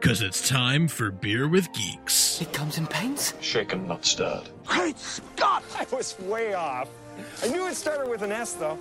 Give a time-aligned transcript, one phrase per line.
[0.00, 2.40] Cause it's time for Beer with Geeks.
[2.40, 3.34] It comes in paints.
[3.40, 4.48] Shaken, not stirred.
[4.64, 5.64] Great Scott!
[5.74, 6.88] I was way off.
[7.42, 8.78] I knew it started with an S, though.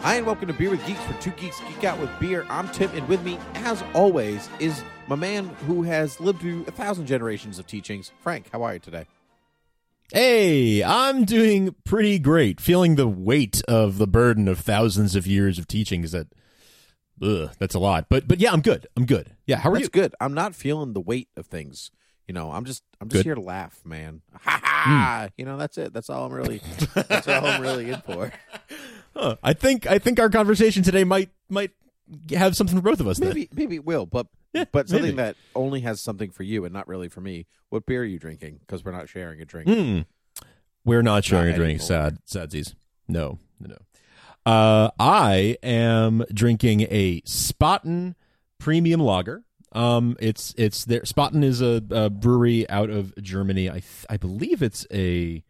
[0.00, 2.44] Hi, and welcome to Beer with Geeks, for two geeks geek out with beer.
[2.50, 6.72] I'm Tim, and with me, as always, is my man who has lived through a
[6.72, 8.12] thousand generations of teachings.
[8.20, 9.06] Frank, how are you today?
[10.12, 12.60] Hey, I'm doing pretty great.
[12.60, 16.28] Feeling the weight of the burden of thousands of years of teaching is that
[17.20, 18.06] ugh, that's a lot.
[18.08, 18.86] But but yeah, I'm good.
[18.96, 19.34] I'm good.
[19.46, 19.88] Yeah, how are That's you?
[19.90, 20.14] good.
[20.20, 21.90] I'm not feeling the weight of things.
[22.28, 23.26] You know, I'm just I'm just Good.
[23.26, 24.22] here to laugh, man.
[24.42, 25.26] Ha ha!
[25.28, 25.32] Mm.
[25.36, 25.92] You know, that's it.
[25.92, 26.60] That's all I'm really.
[26.94, 28.32] that's all I'm really in for.
[29.14, 29.36] Huh.
[29.42, 31.70] I think I think our conversation today might might
[32.30, 33.18] have something for both of us.
[33.18, 33.28] then.
[33.28, 34.26] Maybe maybe it will, but
[34.72, 35.16] but something maybe.
[35.16, 37.46] that only has something for you and not really for me.
[37.70, 38.60] What beer are you drinking?
[38.60, 39.68] Because we're not sharing a drink.
[39.68, 40.00] Hmm.
[40.84, 41.80] We're not sharing Not a drink.
[41.80, 42.74] Sad, sadsies.
[43.08, 44.50] No, no, no.
[44.50, 48.14] Uh, I am drinking a Spaten
[48.58, 49.42] premium lager.
[49.72, 51.00] Um, it's it's there.
[51.00, 53.68] Spaten is a, a brewery out of Germany.
[53.68, 55.42] I th- I believe it's a,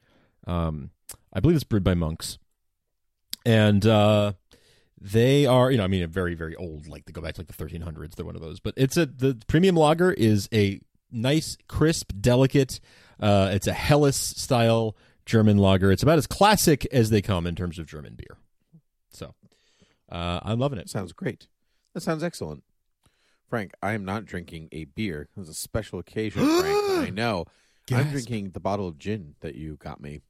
[0.47, 0.91] um,
[1.33, 2.39] I believe it's brewed by monks,
[3.45, 4.33] and uh,
[5.13, 6.87] they are you know I mean very very old.
[6.87, 8.15] Like they go back to like the 1300s.
[8.15, 8.61] They're one of those.
[8.61, 12.81] But it's a the premium lager is a nice crisp delicate.
[13.19, 15.91] Uh, it's a Helles style German lager.
[15.91, 18.39] It's about as classic as they come in terms of German beer.
[19.11, 19.35] So
[20.11, 20.89] uh, I'm loving it.
[20.89, 21.49] Sounds great.
[21.95, 22.63] That sounds excellent.
[23.49, 25.23] Frank, I am not drinking a beer.
[25.23, 27.09] It was a special occasion, Frank.
[27.09, 27.47] I know.
[27.93, 30.21] I'm drinking the bottle of gin that you got me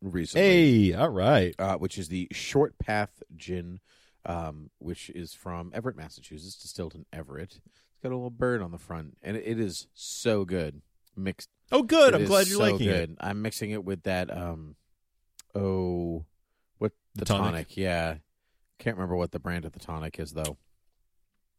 [0.00, 0.90] recently.
[0.90, 1.54] Hey, all right.
[1.58, 3.80] Uh, which is the Short Path Gin,
[4.26, 7.52] um, which is from Everett, Massachusetts, distilled in Everett.
[7.64, 10.82] It's got a little bird on the front, and it, is so good.
[11.16, 11.48] Mixed.
[11.72, 12.12] Oh, good.
[12.14, 13.10] It I'm glad you're so liking good.
[13.12, 13.16] it.
[13.20, 14.30] I'm mixing it with that.
[14.36, 14.76] Um,
[15.54, 16.24] oh,
[16.78, 17.44] what The the, tonic?
[17.52, 17.76] tonic?
[17.76, 18.16] Yeah,
[18.78, 20.58] can't remember what the brand of the tonic is though.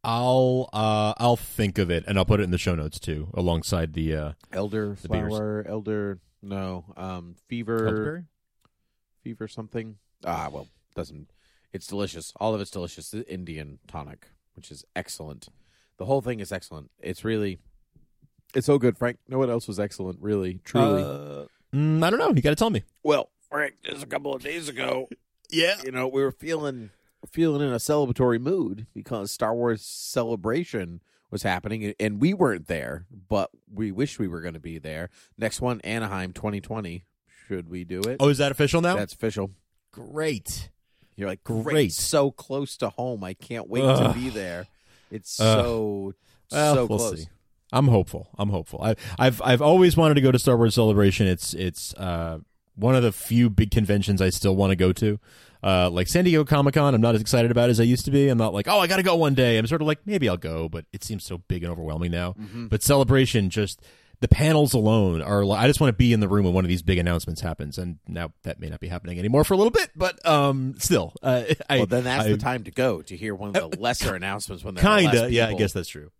[0.04, 3.28] I'll uh, I'll think of it and I'll put it in the show notes too,
[3.34, 5.28] alongside the uh, Elder The beers.
[5.32, 6.20] flower, elder.
[6.40, 8.24] No, um, fever, elderberry.
[9.24, 9.96] fever something.
[10.24, 11.28] Ah, well, doesn't.
[11.72, 12.32] It's delicious.
[12.40, 13.10] All of it's delicious.
[13.10, 15.48] The Indian tonic, which is excellent.
[15.98, 16.90] The whole thing is excellent.
[17.00, 17.58] It's really,
[18.54, 19.18] it's so good, Frank.
[19.28, 21.02] No one else was excellent, really, truly.
[21.02, 22.32] Uh, mm, I don't know.
[22.34, 22.84] You got to tell me.
[23.02, 25.08] well, Frank, just a couple of days ago,
[25.50, 25.76] Yeah.
[25.84, 26.90] you know, we were feeling
[27.32, 31.00] feeling in a celebratory mood because Star Wars Celebration
[31.30, 35.10] was happening, and we weren't there, but we wish we were going to be there.
[35.36, 37.04] Next one, Anaheim, 2020.
[37.48, 38.16] Should we do it?
[38.20, 38.96] Oh, is that official now?
[38.96, 39.50] That's official.
[39.90, 40.70] great.
[41.18, 41.92] You're like, great, Great.
[41.92, 43.24] so close to home.
[43.24, 44.14] I can't wait Ugh.
[44.14, 44.66] to be there.
[45.10, 45.46] It's Ugh.
[45.64, 46.14] so
[46.52, 47.20] Well, so we'll close.
[47.22, 47.28] see.
[47.72, 48.28] I'm hopeful.
[48.38, 48.80] I'm hopeful.
[48.82, 51.26] I, I've I've always wanted to go to Star Wars Celebration.
[51.26, 52.38] It's it's uh,
[52.76, 55.18] one of the few big conventions I still want to go to.
[55.62, 58.12] Uh, like San Diego Comic Con, I'm not as excited about as I used to
[58.12, 58.28] be.
[58.28, 59.58] I'm not like, oh, I got to go one day.
[59.58, 62.34] I'm sort of like, maybe I'll go, but it seems so big and overwhelming now.
[62.34, 62.68] Mm-hmm.
[62.68, 63.82] But Celebration, just
[64.20, 65.44] the panels alone are.
[65.44, 67.40] like I just want to be in the room when one of these big announcements
[67.40, 70.74] happens, and now that may not be happening anymore for a little bit, but um,
[70.78, 73.70] still, uh, I, Well, then that's I- the time to go to hear one of
[73.70, 75.48] the lesser announcements when there Kinda, yeah.
[75.48, 76.10] I guess that's true.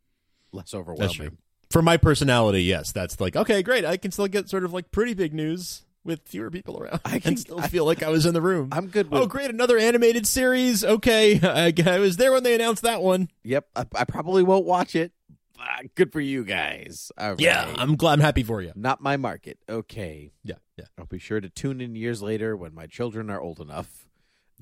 [0.53, 1.31] less overwhelming That's true.
[1.71, 3.85] For my personality, yes, that's like okay, great.
[3.85, 7.01] I can still get sort of like pretty big news with fewer people around.
[7.05, 8.71] I I can- still feel like I was in the room.
[8.73, 9.51] I'm good with oh, great!
[9.51, 10.83] Another animated series.
[10.83, 13.29] Okay, I, I was there when they announced that one.
[13.44, 15.12] Yep, I, I probably won't watch it.
[15.58, 17.10] But good for you guys.
[17.19, 17.76] All Yeah, right.
[17.78, 18.14] I'm glad.
[18.14, 18.72] I'm happy for you.
[18.75, 19.58] not my market.
[19.69, 20.84] Okay, Yeah, yeah.
[20.99, 24.06] I'll be sure to tune in years later when my children are old enough.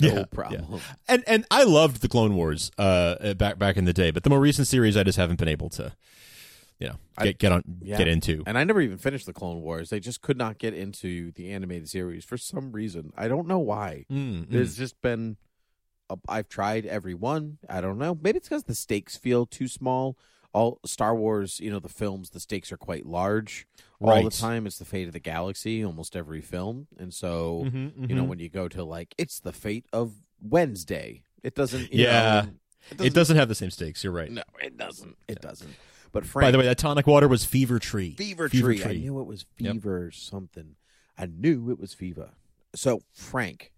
[0.00, 0.80] No Yeah, problem.
[1.08, 4.30] And and I loved the Clone Wars uh back back in the day, but the
[4.30, 5.94] more recent series, I just haven't been able to,
[6.78, 7.96] you know, I- get get on Yeah.
[7.96, 8.42] get into.
[8.46, 9.88] And I never even finished the Clone Wars.
[9.90, 13.12] They just could not get into the animated series for some reason.
[13.16, 14.04] I don't know why.
[14.12, 14.50] Mm, mm.
[14.50, 15.36] There's just been.
[16.10, 17.58] A, I've tried every one.
[17.68, 18.16] I don't know.
[18.22, 20.16] Maybe it's because the stakes feel too small.
[20.52, 23.66] All Star Wars, you know, the films, the stakes are quite large.
[24.00, 25.84] All the time, it's the fate of the galaxy.
[25.84, 28.28] Almost every film, and so Mhm, you know mhm.
[28.28, 31.22] when you go to like it's the fate of Wednesday.
[31.42, 31.92] It doesn't.
[31.92, 32.46] you Yeah.
[32.98, 34.04] know, It doesn't have the same stakes.
[34.04, 34.30] You're right.
[34.30, 35.16] No, it doesn't.
[35.28, 35.74] It doesn't.
[36.12, 38.12] But Frank, By the way, that tonic water was Fever Tree.
[38.14, 38.84] Fever, Fever tree.
[38.84, 39.72] I knew it was Yep.
[39.74, 40.76] fever something.
[41.18, 42.30] I knew it was fever.
[42.74, 43.72] So Frank,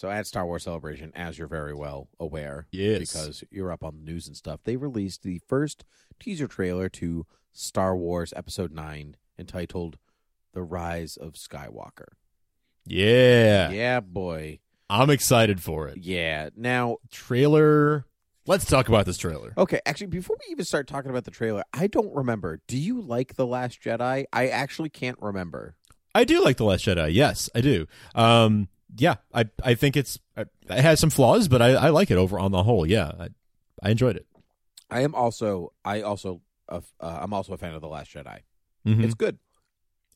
[0.00, 3.00] so at Star Wars Celebration, as you're very well aware, Yes.
[3.00, 5.84] because you're up on the news and stuff, they released the first
[6.18, 9.98] teaser trailer to Star Wars Episode Nine, entitled
[10.54, 12.12] "The Rise of Skywalker."
[12.86, 13.70] Yeah.
[13.70, 14.60] Yeah, boy.
[14.88, 15.98] I'm excited for it.
[15.98, 16.48] Yeah.
[16.56, 18.06] Now, Trailer.
[18.46, 19.52] Let's talk about this trailer.
[19.58, 19.80] okay.
[19.84, 22.60] Actually, before we even start talking about the trailer, I don't remember.
[22.66, 24.24] Do you like the Last Jedi?
[24.32, 25.76] I actually can't remember.
[26.14, 27.12] I do like the Last Jedi.
[27.12, 27.86] Yes, I do.
[28.14, 32.16] Um, yeah, I I think it's it has some flaws, but I, I like it
[32.16, 32.86] over on the whole.
[32.86, 33.28] Yeah, I,
[33.82, 34.26] I enjoyed it.
[34.90, 35.72] I am also.
[35.84, 36.40] I also.
[36.68, 38.40] Uh, I'm also a fan of the Last Jedi.
[38.86, 39.02] Mhm.
[39.04, 39.38] It's good.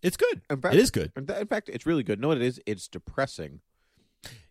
[0.03, 0.43] It's good.
[0.51, 1.13] In fact, It is good.
[1.17, 2.21] In fact, it's really good.
[2.21, 2.61] No, it is.
[2.67, 3.61] It's depressing.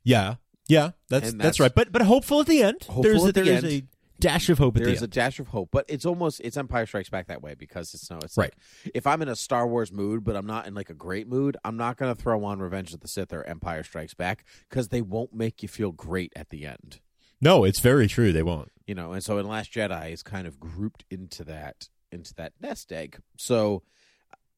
[0.04, 0.36] Yeah,
[0.68, 1.74] yeah, that's that's, that's- right.
[1.74, 2.84] But but hopeful at the end.
[2.84, 3.88] Hopeful there's a, the there's end.
[4.24, 7.10] Dash of hope There the a dash of hope, but it's almost it's Empire Strikes
[7.10, 8.18] Back that way because it's no.
[8.24, 8.54] It's Right.
[8.86, 11.28] like if I'm in a Star Wars mood, but I'm not in like a great
[11.28, 14.46] mood, I'm not going to throw on Revenge of the Sith or Empire Strikes Back
[14.70, 17.00] because they won't make you feel great at the end.
[17.42, 18.32] no, it's very true.
[18.32, 18.72] They won't.
[18.88, 22.52] you know and so in last jedi is kind of grouped into that into that
[22.62, 23.82] nest egg so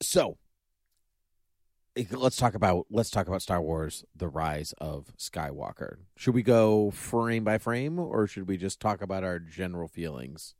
[0.02, 0.38] so
[2.12, 6.92] let's talk about let's talk about star wars the rise of skywalker should we go
[6.92, 10.56] frame by frame or should we just talk about our general feelings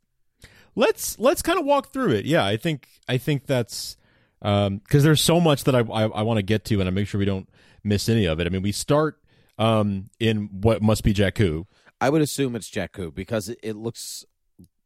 [0.78, 2.26] Let's let's kind of walk through it.
[2.26, 3.96] Yeah, I think I think that's
[4.42, 7.08] because there's so much that I I, I want to get to, and I make
[7.08, 7.48] sure we don't
[7.82, 8.46] miss any of it.
[8.46, 9.18] I mean, we start
[9.58, 11.64] um, in what must be Jakku.
[11.98, 14.26] i would assume it's jakku because it, it looks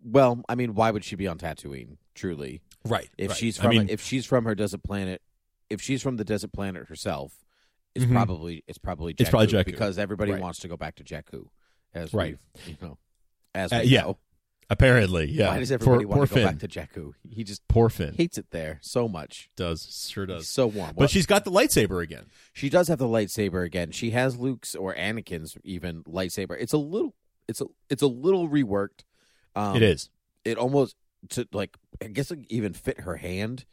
[0.05, 3.09] well i mean why would she be on tatooine truly Right.
[3.19, 3.37] if right.
[3.37, 5.21] she's I from mean, if she's from her desert planet
[5.71, 7.45] if she's from the desert planet herself
[7.95, 8.13] it's Mhm.
[8.13, 9.65] probably it's probably Jakku It's probably Jakku.
[9.67, 10.41] because everybody Right.
[10.43, 11.47] wants to go back to Jakku
[11.95, 12.39] as Right.
[12.55, 12.99] we've, you know
[13.55, 14.03] as Uh, yeah.
[14.03, 14.19] know.
[14.69, 15.49] apparently, yeah.
[15.49, 16.59] why does everybody poor, want poor to go Finn.
[16.59, 20.37] back to Jakku he just Poor Finn hates it there so much does sure He's
[20.37, 20.49] does.
[20.49, 22.27] so warm But she's got the lightsaber again.
[22.53, 26.79] she does have the lightsaber again she has Luke's or Anakin's even lightsaber it's a
[26.79, 27.15] little
[27.49, 29.03] it's a it's a little reworked
[29.57, 30.11] um, it is.
[30.45, 30.95] it almost
[31.31, 33.65] to like I guess it even fit her hand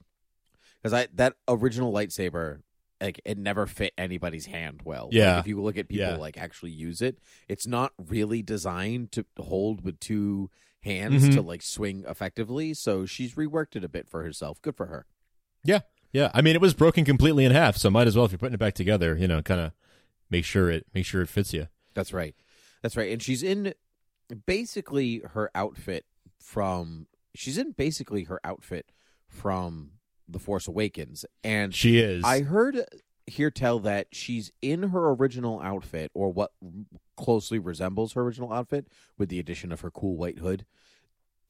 [0.81, 2.61] because I that original lightsaber
[2.99, 5.05] like it never fit anybody's hand well.
[5.05, 5.39] Like, Yeah.
[5.39, 6.15] if you look at people Yeah.
[6.15, 10.49] like actually use it, it's not really designed to hold with two
[10.81, 11.33] hands Mhm.
[11.33, 12.73] to like swing effectively.
[12.73, 14.59] So she's reworked it a bit for herself.
[14.63, 15.05] Good for her.
[15.63, 15.81] Yeah,
[16.11, 16.31] yeah.
[16.33, 18.55] I mean, it was broken completely in half, so might as well if you're putting
[18.55, 19.73] it back together, you know, kind of
[20.31, 21.67] make sure it make sure it fits you.
[21.93, 22.35] That's right.
[22.81, 23.11] That's right.
[23.11, 23.75] And she's in
[24.45, 26.05] basically her outfit
[26.39, 28.91] from she's in basically her outfit
[29.27, 29.91] from
[30.27, 31.25] The Force Awakens.
[31.43, 32.23] And She is.
[32.23, 32.85] I heard
[33.25, 36.51] here tell that she's in her original outfit or what
[37.17, 38.87] closely resembles her original outfit
[39.17, 40.65] with the addition of her cool white hood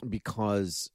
[0.08, 0.90] because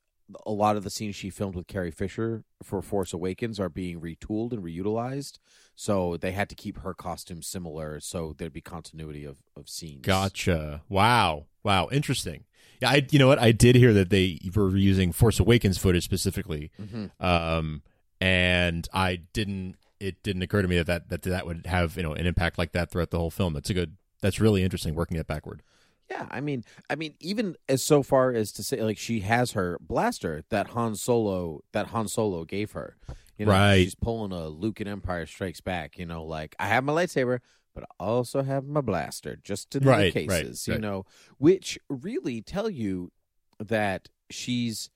[0.47, 4.01] a lot of the scenes she filmed with Carrie Fisher for Force Awakens are being
[4.01, 5.39] retooled and reutilized.
[5.75, 10.03] So they had to keep her costume similar so there'd be continuity of, of scenes.
[10.03, 10.83] Gotcha.
[10.89, 11.47] Wow.
[11.65, 11.89] Wow.
[11.93, 12.45] Interesting.
[12.81, 13.07] Yeah, I.
[13.11, 13.39] You know what?
[13.39, 17.11] I did hear that they were using Force Awakens footage specifically, Mhm.
[17.21, 17.83] um,
[18.21, 19.77] and I didn't.
[20.01, 22.59] It didn't occur to me that, that that that would have you know an impact
[22.59, 23.53] like that throughout the whole film.
[23.55, 23.97] That's a good.
[24.21, 24.95] That's really interesting.
[24.95, 25.63] Working it backward.
[26.11, 29.53] Yeah, I mean, I mean, even as so far as to say, like, she has
[29.53, 32.97] her blaster that Han Solo that Han Solo gave her.
[33.39, 33.85] You know, Right.
[33.85, 35.99] She's pulling a Luke and Empire Strikes Back.
[35.99, 37.39] You know, like I have my lightsaber,
[37.75, 40.67] but I also have my blaster, just in Right, the right, cases.
[40.67, 40.81] You right.
[40.81, 41.05] know,
[41.39, 43.13] which really tell you
[43.59, 44.91] that she's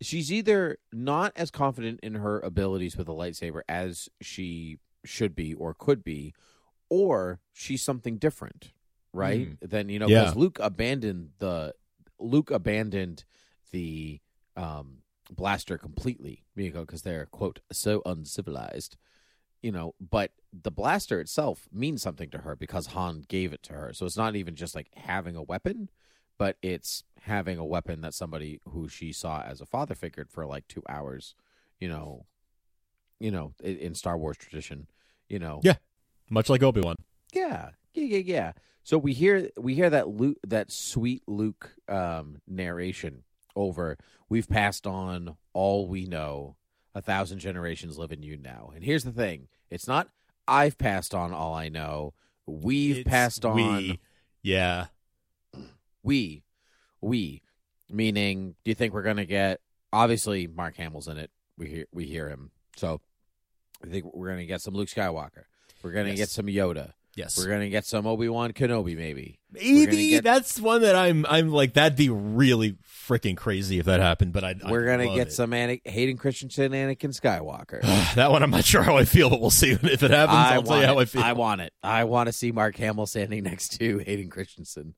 [0.00, 5.54] she's either not as confident in her abilities with a lightsaber as she should be
[5.54, 6.34] or could be,
[6.88, 8.72] or she's something different,
[9.12, 9.56] right?
[9.60, 10.20] Then you know, Yeah.
[10.24, 11.74] because Luke abandoned the
[12.18, 13.24] Luke abandoned
[13.70, 14.20] the
[14.56, 14.98] um,
[15.30, 18.96] blaster completely, because they're quote so uncivilized,
[19.62, 19.94] you know.
[20.00, 24.06] But the blaster itself means something to her because Han gave it to her, so
[24.06, 25.90] it's not even just like having a weapon,
[26.38, 30.46] but it's having a weapon that somebody who she saw as a father figure for
[30.46, 31.34] like two hours,
[31.80, 32.26] you know,
[33.20, 34.86] you know, in, Star Wars tradition,
[35.28, 35.74] you know, Yeah.
[36.30, 36.96] Much like Obi Wan.
[37.32, 38.52] yeah, yeah, yeah, yeah.
[38.84, 43.24] So we hear we hear that Luke, that sweet Luke um, narration
[43.56, 43.98] over.
[44.28, 46.56] We've passed on all we know.
[46.98, 48.72] A thousand generations live in you now.
[48.74, 50.08] And here's the thing: it's not
[50.48, 52.12] I've passed on all I know.
[52.44, 54.00] We've It's passed on we.
[54.42, 54.86] Yeah.
[56.02, 56.42] we,
[57.00, 57.42] we,
[57.88, 59.60] meaning, do you think we're gonna get?
[59.92, 61.30] Obviously, Mark Hamill's in it.
[61.56, 62.50] We hear we hear him.
[62.76, 63.00] So
[63.84, 65.44] I think we're gonna get some Luke Skywalker.
[65.84, 66.18] We're gonna Yes.
[66.18, 66.94] get some Yoda.
[67.18, 67.36] Yes.
[67.36, 69.40] We're gonna get some Obi Wan Kenobi, maybe.
[69.50, 72.76] Maybe get- that's one that I'm I'm like that'd be really
[73.08, 74.32] freaking crazy if that happened.
[74.32, 77.80] But I We're gonna get some Ana- Hayden Christensen, Anakin Skywalker.
[78.14, 78.42] that one.
[78.44, 80.36] I'm not sure how I feel, but we'll see if it happens.
[80.36, 81.02] I I'll tell want you how it.
[81.02, 81.22] I feel.
[81.22, 81.72] I want it.
[81.82, 84.94] I want to see Mark Hamill standing next to Hayden Christensen.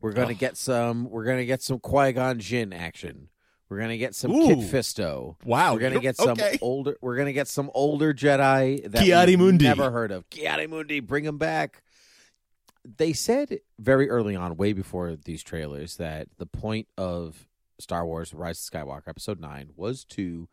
[0.00, 0.34] We're gonna Oh.
[0.34, 1.08] get some.
[1.08, 3.28] We're gonna get some Qui Gon Jinn action.
[3.70, 4.48] We're gonna get some Ooh.
[4.48, 5.36] Kit Fisto.
[5.44, 6.58] Wow, We're gonna get some okay.
[6.60, 6.96] older.
[7.00, 9.64] We're gonna get some older Jedi that we've Mundi.
[9.64, 10.28] never heard of.
[10.28, 11.84] Ki-Adi-Mundi, bring him back.
[12.84, 17.48] They said very early on, way before these trailers, that the point of
[17.78, 20.48] Star Wars: Rise of Skywalker Episode Nine was to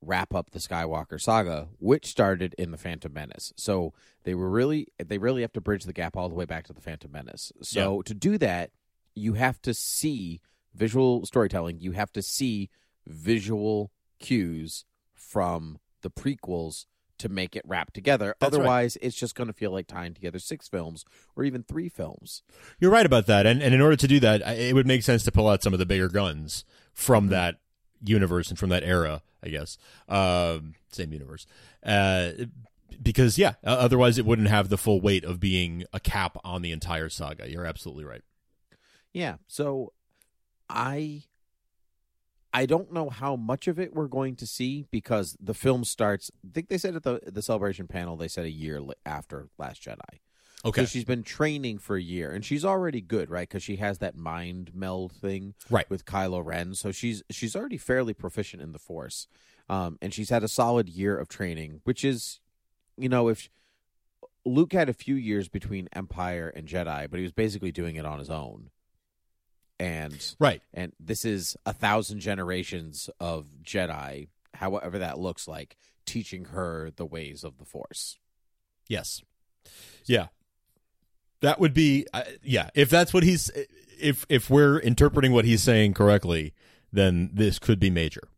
[0.00, 3.52] wrap up the Skywalker saga, which started in the Phantom Menace.
[3.56, 6.68] So they were really they really have to bridge the gap all the way back
[6.68, 7.52] to the Phantom Menace.
[7.60, 8.70] So to do that,
[9.16, 10.40] you have to see
[10.76, 11.80] visual storytelling.
[11.80, 12.70] You have to see
[13.06, 16.86] visual cues from the prequels
[17.18, 18.34] to make it wrap together.
[18.38, 18.60] That's right.
[18.60, 21.04] Otherwise, it's just going to feel like tying together six films
[21.34, 22.42] or even three films.
[22.78, 25.24] You're right about that, and and in order to do that, it would make sense
[25.24, 27.02] to pull out some of the bigger guns Mm-hmm.
[27.02, 27.56] from that
[28.02, 29.22] universe and from that era.
[29.42, 29.76] I guess
[30.08, 31.46] um, same universe,
[31.84, 32.30] uh,
[33.02, 36.72] because yeah, otherwise it wouldn't have the full weight of being a cap on the
[36.72, 37.48] entire saga.
[37.50, 38.22] You're absolutely right.
[39.12, 39.36] Yeah.
[39.46, 39.92] So
[40.68, 41.24] I
[42.52, 46.30] I don't know how much of it we're going to see because the film starts
[46.44, 49.82] I think they said at the the celebration panel they said a year after Last
[49.82, 50.20] Jedi.
[50.64, 53.48] Okay, So she's been training for a year and she's already good, right?
[53.48, 55.88] Cuz she has that mind meld thing right.
[55.90, 56.74] with Kylo Ren.
[56.74, 59.28] So she's she's already fairly proficient in the Force.
[59.68, 62.40] Um and she's had a solid year of training, which is
[62.96, 63.50] you know, if
[64.46, 68.06] Luke had a few years between Empire and Jedi, but he was basically doing it
[68.06, 68.70] on his own.
[69.78, 70.62] And Right.
[70.72, 77.04] and this is a thousand generations of Jedi, however that looks like, teaching her the
[77.04, 78.18] ways of the Force.
[78.88, 79.22] Yes.
[80.06, 80.28] Yeah.
[81.40, 83.50] That would be uh, yeah, if that's what he's
[84.00, 86.54] if if we're interpreting what he's saying correctly,
[86.90, 88.28] then this could be major.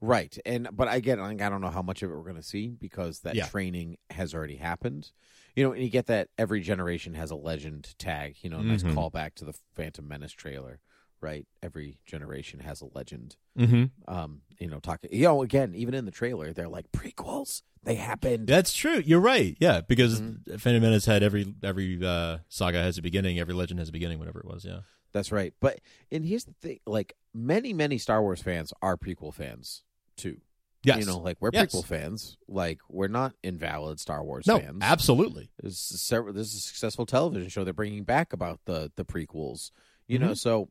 [0.00, 0.36] Right.
[0.46, 2.68] And but again, like, I don't know how much of it we're going to see
[2.68, 3.46] because that Yeah.
[3.46, 5.10] training has already happened.
[5.58, 8.36] You know, and you get that every generation has a legend tag.
[8.42, 8.94] You know, a nice Mhm.
[8.94, 10.78] callback to the Phantom Menace trailer.
[11.20, 11.48] Right.
[11.64, 13.34] Every generation has a legend.
[13.58, 13.90] Mhm.
[14.06, 15.10] Um, you know, talking.
[15.12, 17.62] You know, again, even in the trailer, they're like prequels.
[17.82, 18.46] They happened.
[18.46, 19.02] That's true.
[19.04, 19.56] You're right.
[19.58, 20.58] Yeah, because Mm-hmm.
[20.58, 24.20] Phantom Menace had every every uh, saga has a beginning, every legend has a beginning,
[24.20, 24.64] whatever it was.
[24.64, 24.82] Yeah.
[25.10, 25.54] That's right.
[25.60, 25.80] But
[26.12, 29.82] and here's the thing: like many, many Star Wars fans are prequel fans
[30.16, 30.40] too.
[30.84, 31.00] Yes.
[31.00, 31.74] You know, like we're Yes.
[31.74, 32.36] prequel fans.
[32.46, 34.78] Like we're not invalid Star Wars No, fans.
[34.80, 35.50] absolutely.
[35.60, 36.32] This is several.
[36.32, 39.70] This is a successful television show they're bringing back about the the prequels.
[40.06, 40.38] You know, Mhm.
[40.38, 40.70] so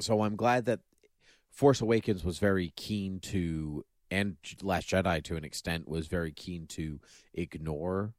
[0.00, 0.80] so I'm glad that
[1.50, 6.66] Force Awakens was very keen to, and Last Jedi to an extent was very keen
[6.68, 7.00] to
[7.32, 8.14] ignore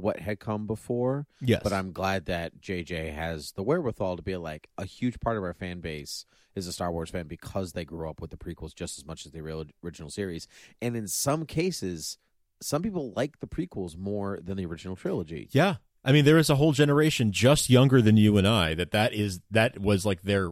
[0.00, 1.26] what had come before.
[1.40, 1.60] Yes.
[1.62, 5.44] But I'm glad that JJ has the wherewithal to be like a huge part of
[5.44, 8.74] our fan base is a Star Wars fan because they grew up with the prequels
[8.74, 10.48] just as much as the real original series,
[10.80, 12.18] and in some cases.
[12.62, 15.48] Some people like the prequels more than the original trilogy.
[15.50, 15.76] Yeah.
[16.04, 19.14] I mean, there is a whole generation just younger than you and I that that
[19.14, 20.50] is that was like their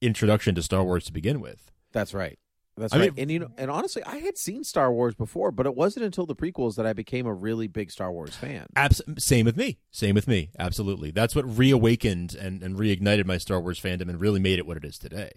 [0.00, 1.70] introduction to Star Wars to begin with.
[1.92, 2.38] That's right.
[2.76, 3.14] That's I right.
[3.14, 6.06] mean- and you know, and honestly, I had seen Star Wars before, but it wasn't
[6.06, 8.66] until the prequels that I became a really big Star Wars fan.
[8.74, 9.78] Abs- same with me.
[9.92, 10.50] Same with me.
[10.58, 11.12] Absolutely.
[11.12, 14.76] That's what reawakened and, and reignited my Star Wars fandom and really made it what
[14.76, 15.30] it is today.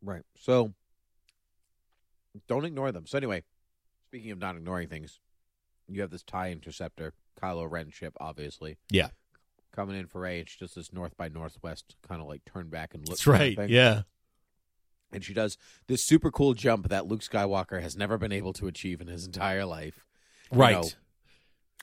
[0.00, 0.22] Right.
[0.38, 0.72] So
[2.46, 3.06] don't ignore them.
[3.06, 3.42] So anyway,
[4.06, 5.18] speaking of not ignoring things,
[5.88, 8.76] you have this tie interceptor, Kylo Ren ship, obviously.
[8.90, 9.08] Yeah.
[9.74, 12.94] Coming in for A, it's just this north by northwest kind of like turn back
[12.94, 13.18] and look.
[13.18, 13.70] That's kind of right.
[13.70, 14.02] Yeah.
[15.12, 15.56] And she does
[15.88, 19.26] this super cool jump that Luke Skywalker has never been able to achieve in his
[19.26, 20.06] entire life.
[20.52, 20.72] You Right.
[20.74, 20.88] know,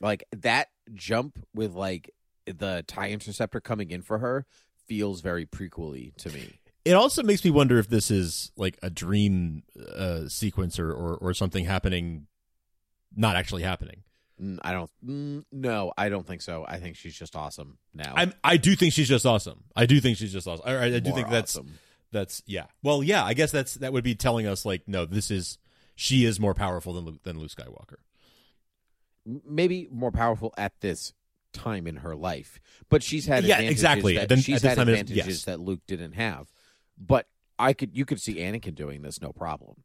[0.00, 2.10] like that jump with like
[2.46, 4.46] the tie interceptor coming in for her
[4.86, 6.58] feels very prequely to me.
[6.84, 11.16] It also makes me wonder if this is like a dream uh, sequence or, or,
[11.16, 12.26] or something happening,
[13.14, 14.04] not actually happening.
[14.40, 14.90] Mm, I don't.
[15.04, 16.64] Mm, no, I don't think so.
[16.66, 18.14] I think she's just awesome now.
[18.16, 19.64] I'm, I do think she's just awesome.
[19.76, 20.64] I do think she's just awesome.
[20.66, 21.78] I, I do More think that's awesome.
[22.12, 22.66] That's yeah.
[22.82, 23.24] Well, yeah.
[23.24, 25.58] I guess that's that would be telling us like no, this is
[25.94, 27.96] she is more powerful than Luke, than Luke Skywalker.
[29.46, 31.12] Maybe more powerful at this
[31.52, 34.14] time in her life, but she's had Yeah, advantages exactly.
[34.16, 35.44] That, Then- she's had time is- advantages yes.
[35.44, 36.50] that Luke didn't have.
[36.96, 37.26] But
[37.58, 39.82] I could, you could see Anakin doing this no problem,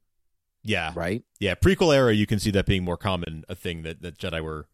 [0.64, 1.24] Yeah, right?
[1.40, 1.56] yeah.
[1.56, 4.68] Prequel era, you can see that being more common a thing that that Jedi were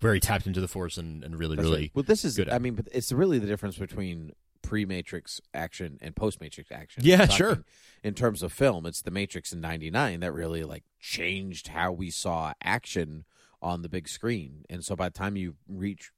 [0.00, 1.90] very tapped into the Force and, and really That's really right.
[1.94, 2.36] Well, this is.
[2.36, 4.32] good at I mean, but it's really the difference between
[4.62, 7.02] pre-Matrix action and post-Matrix action.
[7.04, 7.64] Yeah, sure.
[8.02, 12.10] In terms of film, it's the Matrix in '99 that really like changed how we
[12.10, 13.24] saw action
[13.60, 14.64] on the big screen.
[14.68, 16.10] And so by the time you reach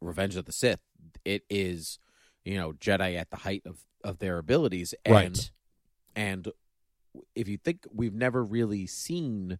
[0.00, 0.80] Revenge of the Sith,
[1.24, 1.98] it is
[2.44, 5.50] you know Jedi at the height of of their abilities, and, Right.
[6.14, 6.48] And
[7.34, 9.58] if you think we've never really seen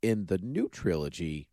[0.00, 1.48] in the new trilogy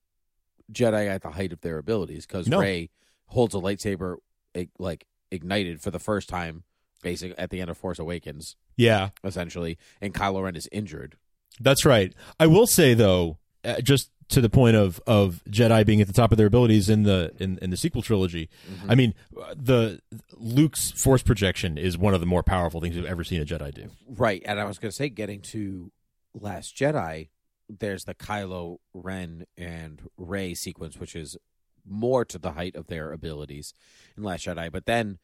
[0.71, 2.59] Jedi at the height of their abilities because No.
[2.59, 2.89] Rey
[3.27, 4.17] holds a lightsaber
[4.79, 6.63] like ignited for the first time,
[7.03, 11.17] basically at the end of Force Awakens, Yeah, essentially, and Kylo Ren is injured.
[11.59, 12.13] that's right.
[12.39, 16.13] I will say though, uh, just to the point of of Jedi being at the
[16.13, 18.49] top of their abilities in the in, in the sequel trilogy.
[18.71, 18.91] Mm-hmm.
[18.91, 19.99] I mean, uh, the
[20.33, 23.71] Luke's force projection is one of the more powerful things we've ever seen a Jedi
[23.73, 23.89] do.
[24.09, 25.91] Right, and I was going to say, getting to
[26.33, 27.29] Last Jedi,
[27.69, 31.37] there's the Kylo Ren and Rey sequence, which is
[31.87, 33.73] more to the height of their abilities
[34.17, 34.71] in Last Jedi.
[34.71, 35.19] But then,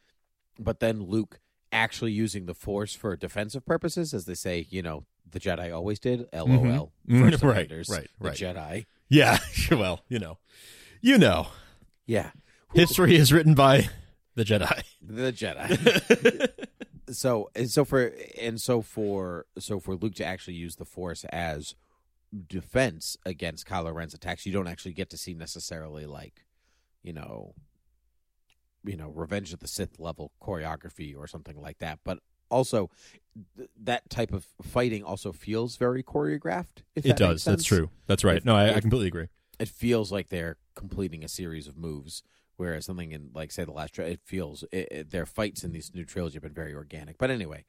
[0.60, 1.40] but then Luke
[1.72, 6.00] actually using the Force for defensive purposes, as they say, you know, the Jedi always
[6.00, 6.28] did.
[6.34, 6.92] LOL.
[7.10, 7.32] Mhm.
[7.32, 8.38] First Right, offenders, right, the right.
[8.38, 8.86] Jedi.
[9.10, 9.38] Yeah,
[9.72, 10.38] well, you know,
[11.02, 11.48] you know,
[12.06, 12.32] Yeah,
[12.74, 13.90] history is written by
[14.36, 14.84] the Jedi.
[15.02, 16.50] the Jedi.
[17.14, 21.24] so and so for and so for so for Luke to actually use the Force
[21.26, 21.76] as
[22.48, 26.44] defense against Kylo Ren's attacks, you don't actually get to see necessarily like,
[27.04, 27.54] you know,
[28.84, 32.00] you know, Revenge of the Sith level choreography or something like that.
[32.04, 32.90] But also,
[33.58, 36.84] th- that type of fighting also feels very choreographed.
[36.96, 37.44] If It does.
[37.44, 37.90] That's true.
[38.08, 38.38] That's right.
[38.38, 39.28] If- No, I, I completely agree.
[39.60, 42.24] It feels like they're completing a series of moves.
[42.58, 45.72] Whereas something in, like, say, the last, tra- it feels it, it, their fights in
[45.72, 47.18] these new trilogy have been very organic.
[47.18, 47.66] But anyway,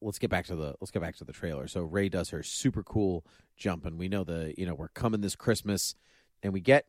[0.00, 1.68] let's get back to the let's get back to the trailer.
[1.68, 3.24] So Rey does her super cool
[3.56, 5.94] jump, and we know the you know we're coming this Christmas,
[6.42, 6.86] and we get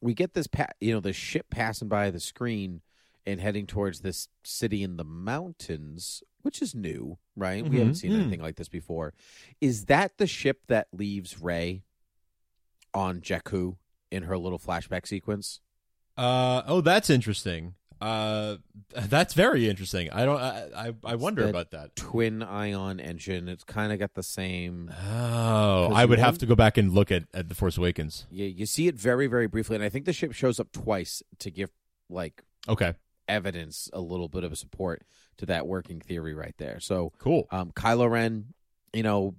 [0.00, 2.82] we get this pa- you know the ship passing by the screen
[3.26, 7.68] and heading towards this city in the mountains, which is new, right?
[7.68, 7.96] We haven't Mhm.
[7.98, 8.20] seen Mm.
[8.20, 9.12] anything like this before.
[9.60, 11.82] Is that the ship that leaves Rey
[12.94, 13.76] on Jakku
[14.10, 15.60] in her little flashback sequence?
[16.16, 17.74] Uh, oh, that's interesting.
[18.00, 18.56] Uh,
[18.94, 20.10] that's very interesting.
[20.10, 20.40] I don't.
[20.40, 21.96] I I, I wonder about that.
[21.96, 23.48] Twin ion engine.
[23.48, 24.92] It's kind of got the same.
[25.06, 28.26] Oh, I would have to go back and look at, at the Force Awakens.
[28.30, 31.22] Yeah, you see it very, very briefly, and I think the ship shows up twice
[31.40, 31.70] to give
[32.08, 32.94] like Okay,
[33.28, 35.02] evidence, a little bit of a support
[35.38, 36.80] to that working theory right there.
[36.80, 37.46] So, cool.
[37.50, 38.54] um, Kylo Ren,
[38.92, 39.34] you know,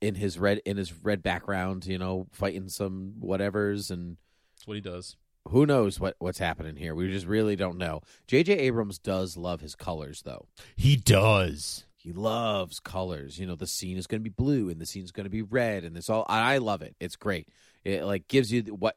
[0.00, 4.16] in his red in his red background, you know, fighting some whatevers, and
[4.56, 5.16] That's what he does.
[5.48, 6.94] Who knows what what's happening here.
[6.94, 8.00] We just really don't know.
[8.26, 8.52] J.J.
[8.54, 10.46] Abrams does love his colors, though.
[10.76, 11.84] He does.
[11.96, 13.38] He loves colors.
[13.38, 15.30] You know, the scene is going to be blue and the scene is going to
[15.30, 16.26] be red, and this all.
[16.28, 16.96] I love it.
[17.00, 17.48] It's great.
[17.84, 18.96] It like gives you what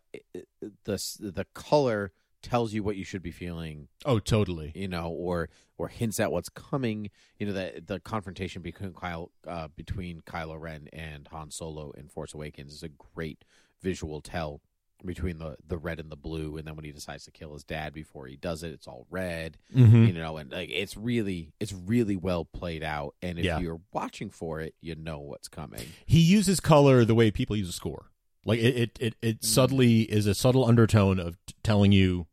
[0.84, 3.88] the the color tells you what you should be feeling.
[4.06, 4.72] Oh, totally.
[4.76, 7.10] You know, or or hints at what's coming.
[7.40, 12.08] You know, that the confrontation between Kyle uh, between Kylo Ren and Han Solo in
[12.08, 13.44] Force Awakens is a great
[13.82, 14.62] visual tell
[15.04, 17.64] between the the red and the blue, and then when he decides to kill his
[17.64, 20.06] dad before he does it, it's all red Mm-hmm.
[20.06, 23.60] you know and like it's really it's really well played out and if Yeah.
[23.60, 27.70] you're watching for it you know what's coming He uses color the way people use
[27.70, 28.12] a score.
[28.46, 29.46] Like it, it, it, it Mm.
[29.46, 32.28] subtly is a subtle undertone of t- telling you,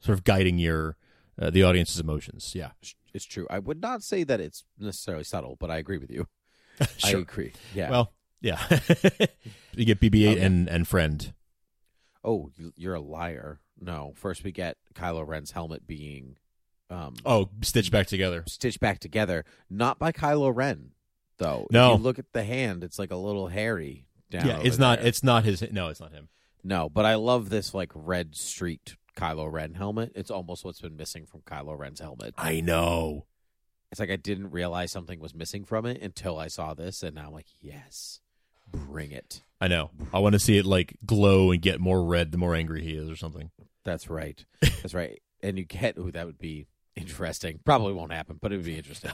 [0.00, 0.96] sort of guiding your
[1.40, 2.52] uh, the audience's emotions.
[2.54, 2.70] Yeah,
[3.12, 6.26] it's true i would not say that it's necessarily subtle but i agree with you
[7.04, 8.60] i agree yeah Well, yeah.
[9.74, 10.40] you get BB-8 Okay.
[10.40, 11.32] and and friend.
[12.26, 16.36] Oh you- you're a liar no first we get kylo ren's helmet being
[16.90, 18.44] um Oh, stitched back together.
[18.46, 20.90] stitched back together not by kylo ren
[21.38, 21.92] though No.
[21.94, 24.98] if you look at the hand it's like a little hairy down yeah, it's not.
[24.98, 25.08] there.
[25.08, 25.62] It's not his.
[25.70, 26.28] No, it's not him.
[26.64, 30.96] no but i love this like red streaked kylo ren helmet it's almost what's been
[30.96, 33.26] missing from kylo ren's helmet I know.
[33.92, 37.14] It's like I didn't realize something was missing from it until I saw this, and
[37.14, 38.20] now I'm like, yes,
[38.70, 39.42] bring it.
[39.60, 39.90] I know.
[40.12, 42.94] I want to see it like glow and get more red the more angry he
[42.94, 43.50] is, or something.
[43.84, 44.44] That's right.
[44.60, 45.20] That's right.
[45.42, 47.60] And you get, ooh, that would be interesting.
[47.64, 49.12] Probably won't happen, but it would be interesting.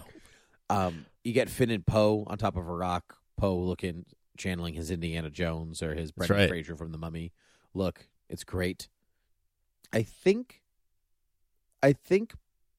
[0.70, 3.16] Um, you get Finn and Poe on top of a rock.
[3.36, 4.04] Poe looking,
[4.38, 6.48] channeling his Indiana Jones or his Brendan right.
[6.48, 7.32] Fraser from The Mummy.
[7.74, 8.88] Look, it's great.
[9.92, 10.62] I think,
[11.82, 12.32] I think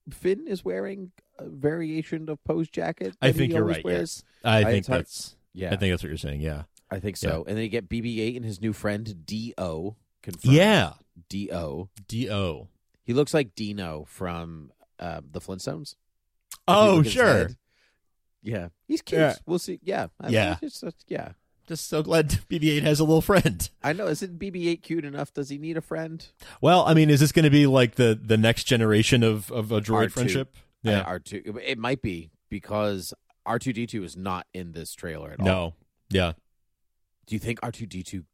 [0.09, 3.15] Finn is wearing a variation of Poe's jacket.
[3.21, 3.83] I think he you're right.
[3.83, 4.23] wears.
[4.43, 5.35] Yes, I I- think that's.
[5.53, 6.41] Yeah, I think that's what you're saying.
[6.41, 6.63] Yeah.
[6.91, 7.43] I think so.
[7.47, 10.53] And then you get BB-8 and his new friend Do confirmed.
[10.53, 10.93] Yeah.
[11.29, 11.89] Do.
[12.07, 12.67] Do.
[13.03, 15.95] He looks like Dino from uh, the Flintstones.
[16.67, 17.49] Oh, look at his sure.
[18.41, 19.19] Yeah, he's cute.
[19.21, 19.35] Yeah.
[19.45, 19.79] We'll see.
[19.83, 20.57] Yeah, I Yeah.
[20.61, 21.29] it's just- yeah.
[21.65, 23.69] Just so glad BB-8 has a little friend.
[23.81, 24.07] I know.
[24.07, 25.33] Isn't BB-8 cute enough?
[25.33, 26.25] Does he need a friend?
[26.59, 29.71] Well, I mean, is this going to be like the the next generation of of
[29.71, 30.11] a droid R2.
[30.11, 30.57] friendship?
[30.81, 31.05] Yeah.
[31.05, 31.57] R2.
[31.63, 33.13] It might be because
[33.47, 35.45] R2D2 is not in this trailer at all.
[35.45, 35.73] No.
[36.09, 36.33] Yeah.
[37.25, 38.25] Do you think R2D2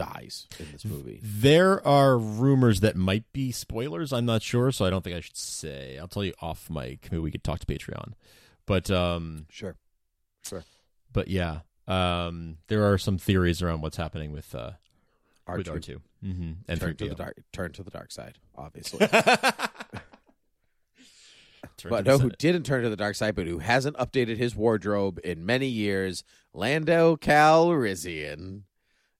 [0.00, 1.20] dies in this movie.
[1.22, 4.12] There are rumors that might be spoilers.
[4.12, 5.98] I'm not sure, so I don't think I should say.
[5.98, 7.08] I'll tell you off mic.
[7.10, 8.14] Maybe we could talk to Patreon.
[8.66, 9.76] But um, Sure.
[10.42, 10.64] Sure.
[11.12, 14.72] but yeah, um, there are some theories around what's happening with uh,
[15.46, 15.56] R2.
[15.58, 16.52] with R 2 mm-hmm.
[16.66, 19.06] and turn to the dark turn to the dark side, obviously.
[21.80, 24.36] Turn but the no, who didn't turn to the dark side, but who hasn't updated
[24.36, 26.22] his wardrobe in many years,
[26.54, 28.62] Lando Calrissian.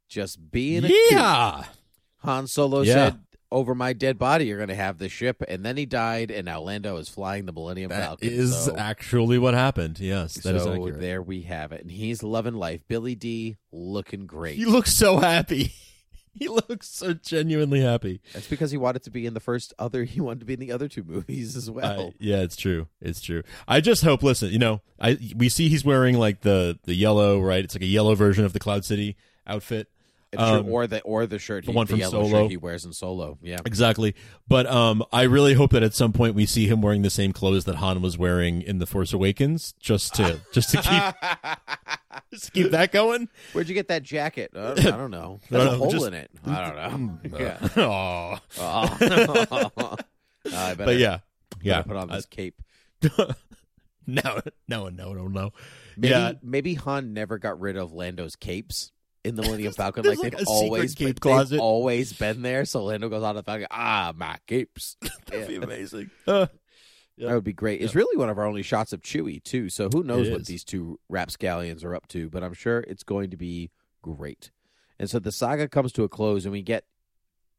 [0.09, 1.65] Just being a yeah.
[2.19, 2.95] Han Solo Yeah.
[2.95, 3.21] said,
[3.53, 6.45] "Over my dead body, you're going to have this ship," and then he died, and
[6.47, 8.29] now Lando is flying the Millennium That Falcon.
[8.29, 10.01] is so, actually what happened.
[10.01, 11.01] Yes, that is so accurate.
[11.01, 12.81] there we have it, and he's loving life.
[12.89, 14.57] Billy Dee looking great.
[14.57, 15.73] He looks so happy.
[16.35, 18.21] He looks so genuinely happy.
[18.33, 20.05] That's because he wanted to be in the first other.
[20.11, 22.09] He wanted to be in the other two movies as well.
[22.09, 22.87] I- yeah, it's true.
[23.01, 23.43] It's true.
[23.67, 24.23] I just hope.
[24.23, 27.65] Listen, you know, I we see he's wearing like the the yellow, right?
[27.65, 29.17] It's like a yellow version of the Cloud City
[29.47, 29.89] outfit.
[30.37, 32.43] Um, or the or the shirt, the he, one the from yellow Solo.
[32.45, 33.37] shirt he wears in Solo.
[33.43, 34.15] Yeah, Exactly.
[34.47, 37.33] But um, I really hope that at some point we see him wearing the same
[37.33, 41.99] clothes that Han was wearing in The Force Awakens, just to just to keep
[42.33, 43.29] just keep that going.
[43.53, 44.51] Where'd you get that jacket?
[44.55, 45.41] Uh, I don't know.
[45.51, 46.31] There's a hole just- in it.
[46.47, 47.39] I don't know.
[47.39, 47.69] yeah.
[47.85, 48.41] Aw.
[48.59, 49.97] Oh.
[50.53, 51.19] I better, But yeah,
[51.63, 51.83] yeah.
[51.83, 52.61] Put on this cape.
[53.03, 55.51] no, no, no, no, no.
[55.97, 56.33] Maybe Yeah.
[56.43, 58.93] maybe Han never got rid of Lando's capes
[59.25, 60.05] in the Millennium Falcon.
[60.05, 62.65] Like like they've always cape been, they've always been there.
[62.65, 63.67] So Lando goes on the Falcon.
[63.71, 64.97] Ah, my capes.
[65.27, 66.11] That'd be amazing.
[66.27, 66.47] Uh,
[67.21, 67.83] That would be great.
[67.83, 69.69] It's really one of our only shots of Chewie too.
[69.69, 72.31] So who knows what these two rapscallions are up to?
[72.31, 73.71] But I'm sure it's going to be
[74.03, 74.51] great.
[74.99, 76.85] And so the saga comes to a close, and we get.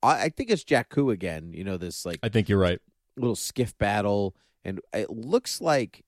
[0.03, 1.53] I, I think it's Jakku again.
[1.53, 2.79] You know this like I think you're right.
[3.17, 6.03] little skiff battle, and it looks like.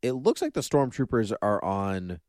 [0.00, 2.20] It looks like the stormtroopers are on.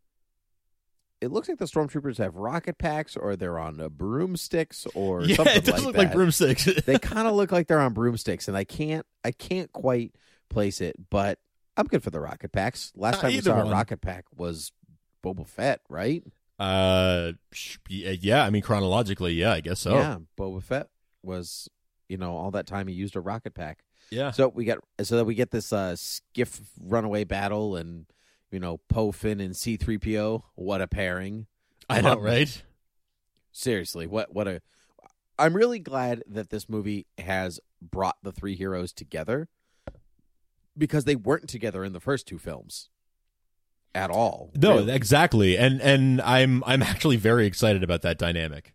[1.21, 5.35] It looks like the stormtroopers have rocket packs, or they're on uh, broomsticks, or yeah,
[5.35, 6.65] something it does like look that like broomsticks.
[6.85, 10.15] they kind of look like they're on broomsticks, and I can't I can't quite
[10.49, 11.39] place it, but
[11.77, 12.91] I'm good for the rocket packs.
[12.95, 14.71] Last Uh, time we saw a rocket pack was
[15.23, 16.23] Boba Fett, right?
[16.59, 17.33] uh,
[17.89, 18.43] yeah.
[18.43, 19.95] I mean, chronologically, yeah, I guess so.
[19.95, 20.87] Yeah, Boba Fett
[21.23, 21.69] was
[22.07, 23.83] you know all that time he used a rocket pack.
[24.09, 24.31] yeah.
[24.31, 28.05] So we got so that we get this uh, skiff runaway battle, and
[28.51, 30.43] you know Poe Finn and C-3PO.
[30.55, 31.47] What a pairing!
[31.89, 32.63] I know, Um, right?
[33.51, 34.61] Seriously, what what a
[35.37, 39.47] I'm really glad that this movie has brought the three heroes together
[40.77, 42.89] because they weren't together in the first two films
[43.95, 44.51] at all.
[44.55, 44.93] No, really.
[44.93, 45.57] exactly.
[45.57, 48.73] And and I'm I'm actually very excited about that dynamic.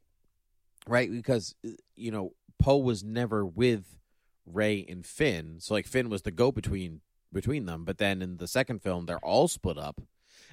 [0.88, 1.54] right because
[1.96, 3.98] you know Poe was never with
[4.46, 7.00] Rey and Finn, so like Finn was the go between
[7.34, 7.84] between them.
[7.84, 10.00] But then in the second film, they're all split up,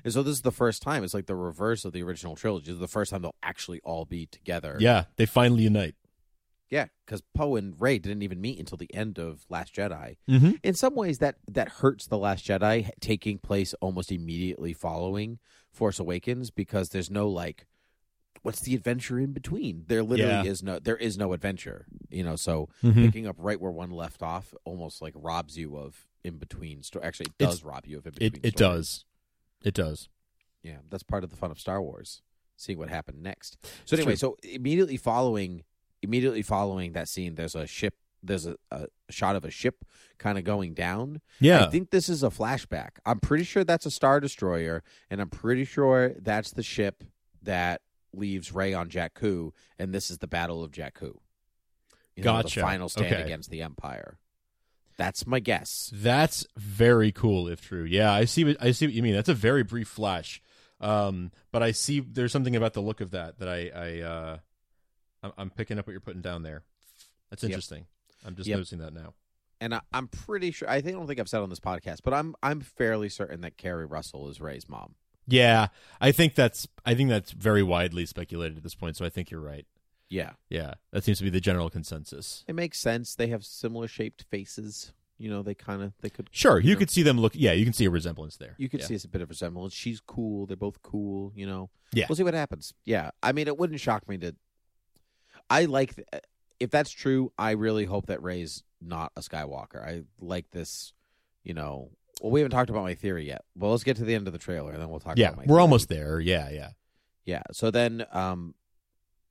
[0.04, 1.04] and so this is the first time.
[1.04, 2.66] It's like the reverse of the original trilogy.
[2.66, 4.76] This is the first time they'll actually all be together.
[4.80, 5.96] Yeah, they finally unite.
[6.70, 10.18] yeah, because Poe and Rey didn't even meet until the end of Last Jedi.
[10.30, 10.52] Mm-hmm.
[10.64, 15.40] In some ways, that that hurts the Last Jedi taking place almost immediately following
[15.72, 17.66] Force Awakens because there's no like,
[18.42, 19.84] what's the adventure in between?
[19.88, 20.52] There literally Yeah.
[20.52, 21.86] is no there is no adventure.
[22.10, 22.96] You know, so Mhm.
[23.06, 26.84] picking up right where one left off almost like robs you of in between.
[26.84, 28.42] Sto- Actually, it does It's- rob you of in It between.
[28.44, 28.78] it stories.
[28.78, 29.06] does.
[29.64, 30.10] It does.
[30.64, 32.22] Yeah, that's part of the fun of Star Wars,
[32.56, 33.58] seeing what happened next.
[33.86, 35.64] So anyway, so immediately following,
[36.02, 37.96] immediately following that scene, there's a ship.
[38.24, 39.84] There's a, a shot of a ship
[40.20, 41.22] kind of going down.
[41.40, 41.66] Yeah.
[41.66, 42.98] I think this is a flashback.
[43.04, 47.04] I'm pretty sure that's a star destroyer, and I'm pretty sure that's the ship
[47.42, 47.82] that
[48.14, 51.16] leaves Rey on Jakku, and this is the Battle of Jakku.
[52.16, 52.60] You know, Gotcha.
[52.60, 53.24] the final stand Okay.
[53.24, 54.20] against the Empire.
[55.02, 55.90] That's my guess.
[55.96, 57.84] That's very cool if true.
[57.86, 59.16] Yeah, I see what I see what you mean.
[59.16, 60.40] That's a very brief flash.
[60.80, 64.38] Um, but I see there's something about the look of that that I I uh
[65.24, 66.62] I'm, I'm picking up what you're putting down there.
[67.32, 67.50] That's Yep.
[67.50, 67.86] interesting.
[68.26, 68.58] I'm just Yep.
[68.58, 69.16] noticing that now.
[69.60, 70.70] And I, I'm pretty sure.
[70.70, 73.42] I think I don't think I've said on this podcast, but I'm I'm fairly certain
[73.42, 74.94] that Keri Russell is Rey's mom.
[75.28, 75.68] Yeah,
[76.00, 78.98] I think that's I think that's very widely speculated at this point.
[78.98, 79.66] So I think you're right.
[80.12, 82.44] Yeah, Yeah, that seems to be the general consensus.
[82.48, 83.16] it makes sense.
[83.16, 84.92] They have similar shaped faces.
[85.18, 86.30] You know, they kind of they could.
[86.32, 87.34] Sure, you know, could see them look.
[87.36, 88.56] Yeah, you can see a resemblance there.
[88.58, 88.88] You could yeah.
[88.88, 89.74] see it's a bit of resemblance.
[89.74, 90.48] She's cool.
[90.48, 91.32] They're both cool.
[91.36, 91.70] You know.
[91.94, 92.08] Yeah.
[92.10, 92.74] We'll see what happens.
[92.86, 93.12] Yeah.
[93.22, 94.36] I mean, it wouldn't shock me to.
[95.50, 96.08] I like th-
[96.60, 97.32] if that's true.
[97.38, 99.86] I really hope that Rey's not a Skywalker.
[99.86, 100.92] I like this.
[101.44, 101.92] You know.
[102.22, 103.44] Well, we haven't talked about my theory yet.
[103.56, 105.18] Well, let's get to the end of the trailer, and then we'll talk.
[105.18, 105.62] Yeah, about my we're theory.
[105.62, 106.20] almost there.
[106.20, 106.70] Yeah, yeah.
[107.26, 107.44] Yeah.
[107.52, 108.56] So then, um,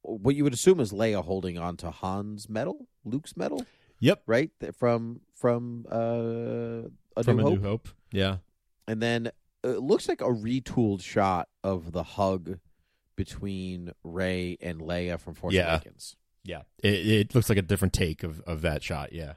[0.03, 3.65] what you would assume is Leia holding on to Han's medal, Luke's medal,
[4.01, 4.23] Yep.
[4.27, 4.51] right?
[4.79, 7.53] From from uh, a From New a Hope.
[7.55, 7.89] New Hope.
[8.13, 8.37] Yeah.
[8.89, 9.31] and then
[9.63, 12.59] it looks like a retooled shot of the hug
[13.17, 15.75] between Rey and Leia from Force Yeah.
[15.75, 16.17] Awakens.
[16.43, 19.13] Yeah, it, it looks like a different take of, of that shot.
[19.13, 19.35] Yeah,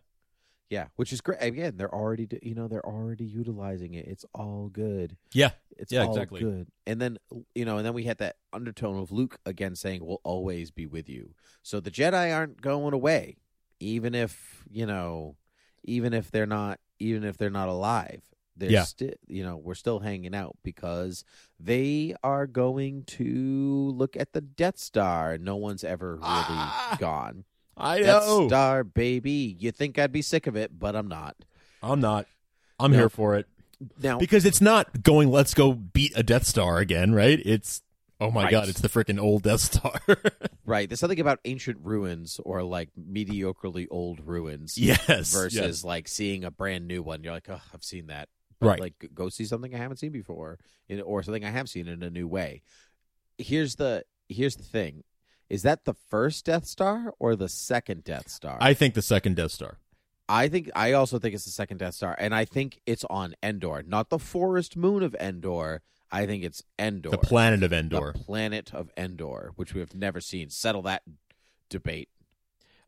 [0.74, 1.38] Yeah, which is great.
[1.40, 4.08] Again, they're already you know they're already utilizing it.
[4.08, 5.18] It's all good.
[5.34, 6.42] yeah, It's Yeah, all exactly.
[6.42, 6.68] good.
[6.88, 7.20] And then
[7.54, 10.88] you know, and then we had that undertone of Luke again saying, "We'll always be
[10.88, 13.38] with you." So the Jedi aren't going away,
[13.80, 15.36] even if you know,
[15.84, 18.24] even if they're not, even if they're not alive.
[18.56, 18.84] They're Yeah.
[18.84, 21.26] still, you know, we're still hanging out because
[21.60, 25.38] they are going to look at the Death Star.
[25.40, 27.46] No one's ever really Ah, gone.
[27.78, 28.48] I Death know.
[28.48, 29.56] Star, baby.
[29.60, 31.36] You think I'd be sick of it, but I'm not.
[31.82, 32.28] I'm not.
[32.80, 32.98] I'm No.
[33.00, 33.48] here for it
[34.02, 35.30] Now, because it's not going.
[35.32, 37.40] Let's go beat a Death Star again, right?
[37.46, 37.82] It's
[38.22, 38.52] oh my Right.
[38.52, 40.00] god, it's the freaking old Death Star.
[40.66, 40.88] Right.
[40.88, 45.84] There's something about ancient ruins or like mediocrely old ruins yes, versus yes.
[45.84, 47.22] like seeing a brand new one.
[47.22, 48.30] You're like, oh, I've seen that.
[48.62, 48.80] But, Right.
[48.80, 50.58] Like, go see something I haven't seen before,
[50.88, 52.62] in, or something I have seen in a new way.
[53.38, 55.04] Here's the here's the thing:
[55.50, 58.58] is that the first Death Star or the second Death Star?
[58.60, 59.78] I think the second Death Star.
[60.30, 63.36] I think I also think it's the second Death Star, and I think it's on
[63.44, 65.82] Endor, not the forest moon of Endor.
[66.12, 68.14] I think it's Endor, The planet of Endor.
[68.14, 70.50] the planet of Endor, which we have never seen.
[70.50, 71.02] Settle that
[71.70, 72.08] debate.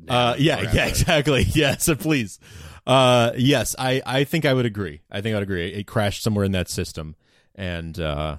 [0.08, 0.76] Uh, yeah, forever.
[0.76, 1.44] yeah, exactly.
[1.54, 2.40] Yeah, so please.
[2.86, 5.02] Uh, yes, I, I think I would agree.
[5.12, 5.70] I think I would agree.
[5.74, 7.16] It crashed somewhere in that system,
[7.56, 8.38] and uh,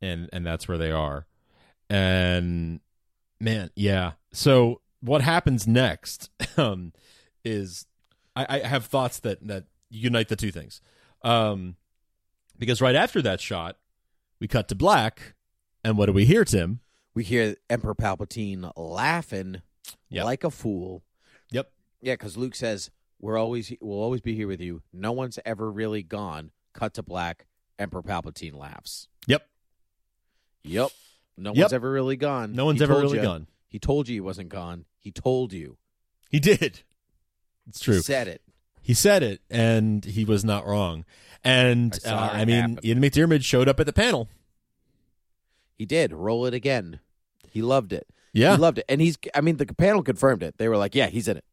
[0.00, 1.26] and and that's where they are.
[1.90, 2.80] And
[3.40, 4.12] man, yeah.
[4.32, 6.92] So what happens next um,
[7.44, 7.86] is
[8.34, 10.80] I, I have thoughts that that unite the two things.
[11.22, 11.76] Um,
[12.58, 13.76] because right after that shot,
[14.40, 15.34] we cut to black,
[15.84, 16.80] and what do we hear, Tim?
[17.14, 19.62] We hear Emperor Palpatine laughing
[20.10, 20.24] Yep.
[20.24, 21.02] like a fool.
[21.50, 21.70] Yep.
[22.02, 24.82] Yeah, because Luke says, "We're always we'll always be here with you.
[24.92, 27.46] No one's ever really gone." Cut to black.
[27.78, 29.08] Emperor Palpatine laughs.
[29.26, 29.46] Yep.
[30.64, 30.90] Yep.
[31.36, 31.64] No Yep.
[31.64, 32.52] one's ever really gone.
[32.52, 33.22] No one's He ever told really you.
[33.24, 33.46] gone.
[33.68, 34.84] He told you he wasn't gone.
[34.98, 35.76] He told you.
[36.30, 36.80] He did.
[37.68, 37.96] It's true.
[37.96, 38.42] He said it.
[38.80, 41.04] He said it, and he was not wrong.
[41.42, 42.78] And I saw uh, it I mean, happen.
[42.84, 44.28] Ian McDiarmid showed up at the panel.
[45.76, 46.12] He did.
[46.12, 47.00] Roll it again.
[47.50, 48.06] He loved it.
[48.32, 48.84] Yeah, He loved it.
[48.88, 50.58] And he's I mean the panel confirmed it.
[50.58, 51.44] They were like, "Yeah, he's in it."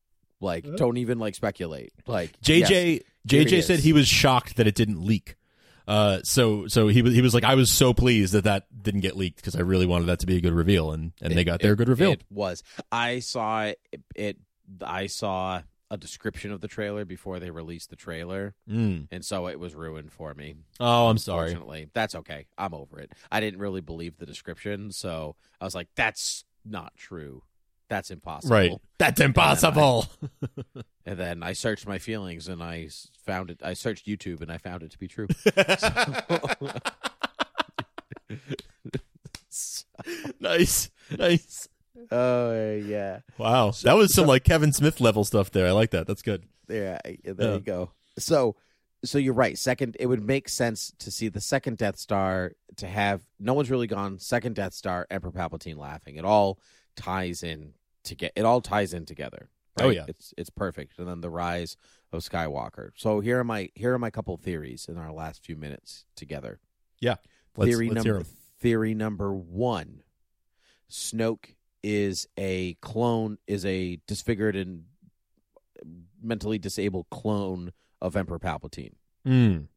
[0.41, 1.93] Like, don't even like speculate.
[2.07, 3.83] Like JJ yes, here JJ he said is.
[3.85, 5.35] he was shocked that it didn't leak.
[5.87, 9.01] Uh, so so he was he was like, I was so pleased that that didn't
[9.01, 11.43] get leaked because I really wanted that to be a good reveal, and and they
[11.43, 12.11] got their It- good reveal.
[12.13, 12.63] It was.
[12.91, 13.79] I saw it,
[14.15, 14.37] it.
[14.81, 19.07] I saw a description of the trailer before they released the trailer, Mm.
[19.11, 20.55] and so it was ruined for me.
[20.79, 21.49] Oh, I'm sorry.
[21.51, 22.47] Unfortunately, that's okay.
[22.57, 23.11] I'm over it.
[23.31, 27.43] I didn't really believe the description, so I was like, "That's not true.
[27.93, 30.07] That's impossible." Right, that's impossible.
[31.05, 32.87] And then I searched my feelings, and I
[33.25, 33.59] found it.
[33.61, 35.27] I searched YouTube, and I found it to be true.
[40.39, 41.67] nice, nice.
[42.11, 43.19] oh yeah.
[43.37, 45.67] Wow, So, that was some like Kevin Smith level stuff there.
[45.67, 46.07] I like that.
[46.07, 46.43] That's good.
[46.69, 47.53] Yeah, there Yeah.
[47.55, 47.91] you go.
[48.17, 48.55] So,
[49.03, 49.57] so you're right.
[49.57, 53.69] Second, it would make sense to see the second Death Star to have no one's
[53.69, 54.19] really gone.
[54.19, 56.15] Second Death Star, Emperor Palpatine laughing.
[56.15, 56.59] It all
[56.95, 57.73] ties in
[58.05, 58.33] to get.
[58.35, 59.49] It all ties in together.
[59.79, 60.05] Oh, yeah.
[60.07, 60.99] it's it's perfect.
[60.99, 61.77] And then the rise
[62.11, 62.91] of Skywalker.
[62.95, 66.59] So here are my here are my couple theories in our last few minutes together.
[66.99, 67.15] Yeah,
[67.57, 68.23] let's, theory let's number
[68.59, 70.03] theory number one:
[70.89, 74.83] Snoke is a clone, is a disfigured and
[76.21, 78.93] mentally disabled clone of Emperor Palpatine,
[79.27, 79.67] Mm.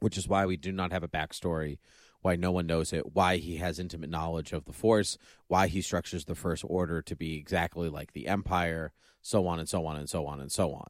[0.00, 1.78] which is why we do not have a backstory,
[2.26, 5.80] why no one knows it, why he has intimate knowledge of the Force, why he
[5.80, 9.94] structures the First Order to be exactly like the Empire, so on and so on
[9.96, 10.88] and so on and so on.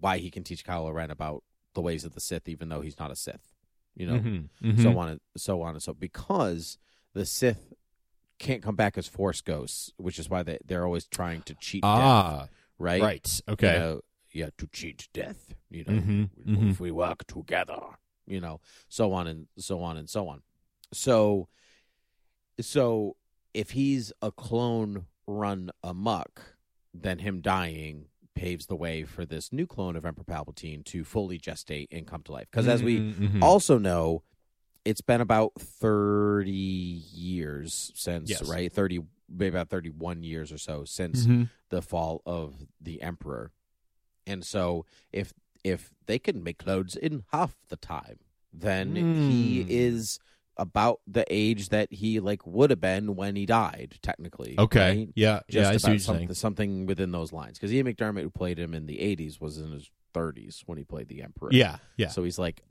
[0.00, 2.98] Why he can teach Kylo Ren about the ways of the Sith, even though he's
[2.98, 3.52] not a Sith.
[3.94, 4.82] You know, Mhm, mhm.
[4.82, 6.78] so on and so on and so because
[7.12, 7.74] the Sith
[8.38, 11.82] can't come back as Force ghosts, which is why they they're always trying to cheat
[11.82, 13.02] death, Ah, right?
[13.02, 13.40] right.
[13.46, 13.74] Okay.
[13.74, 14.00] You know,
[14.32, 15.54] yeah, to cheat death.
[15.68, 16.80] You know, Mhm, if mhm.
[16.80, 17.82] we work together.
[18.26, 20.42] You know, so on and so on and so on.
[20.92, 21.48] So,
[22.60, 23.16] so
[23.54, 26.56] if he's a clone run amok,
[26.94, 31.38] then him dying paves the way for this new clone of Emperor Palpatine to fully
[31.38, 32.48] gestate and come to life.
[32.50, 33.42] Because as we Mhm, mhm.
[33.42, 34.22] also know
[34.84, 38.42] it's been about 30 years since Yes.
[38.42, 41.50] right 30 maybe about 31 years or so since Mhm.
[41.70, 43.50] the fall of the emperor
[44.24, 45.32] and so if
[45.72, 48.18] if they can make clothes in half the time
[48.52, 49.66] then he Mm.
[49.68, 50.18] is
[50.56, 54.88] about the age that he like would have been when he died technically Okay.
[55.00, 55.08] right?
[55.14, 55.40] Yeah.
[55.50, 55.68] just yeah.
[55.68, 56.34] I see what about you're something, saying.
[56.34, 59.70] something within those lines because ian mcdiarmid who played him in the 80s was in
[59.72, 61.76] his 30s when he played the emperor Yeah.
[61.98, 62.08] Yeah.
[62.08, 62.62] so he's like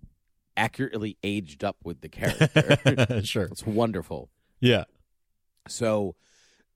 [0.57, 3.21] accurately aged up with the character.
[3.23, 3.43] sure.
[3.45, 4.29] it's wonderful.
[4.61, 4.85] Yeah.
[5.67, 6.15] So,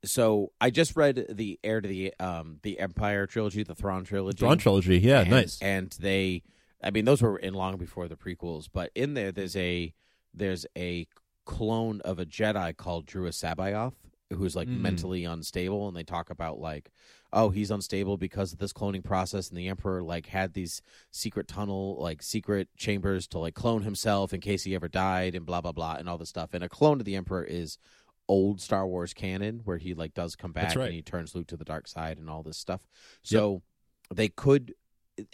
[0.04, 4.38] so I just read the Heir to the um the Empire trilogy, the Thrawn trilogy.
[4.40, 5.00] Thrawn trilogy.
[5.00, 5.60] Yeah, and, nice.
[5.62, 6.44] And they,
[6.84, 9.94] I mean, those were in long before the prequels, but in there, there's a
[10.34, 11.08] there's a
[11.46, 13.94] clone of a Jedi called Joruus C'baoth,
[14.32, 14.82] who's like Mm.
[14.82, 16.92] mentally unstable, and they talk about like,
[17.34, 20.82] oh, he's unstable because of this cloning process, and the Emperor like had these
[21.12, 25.46] secret tunnel, like secret chambers to like clone himself in case he ever died, and
[25.46, 26.54] blah blah blah, and all this stuff.
[26.54, 27.78] And a clone of the Emperor is
[28.30, 30.86] old Star Wars canon, where he like does come back right.
[30.86, 32.88] and he turns Luke to the dark side and all this stuff.
[33.24, 33.64] So
[34.14, 34.74] they could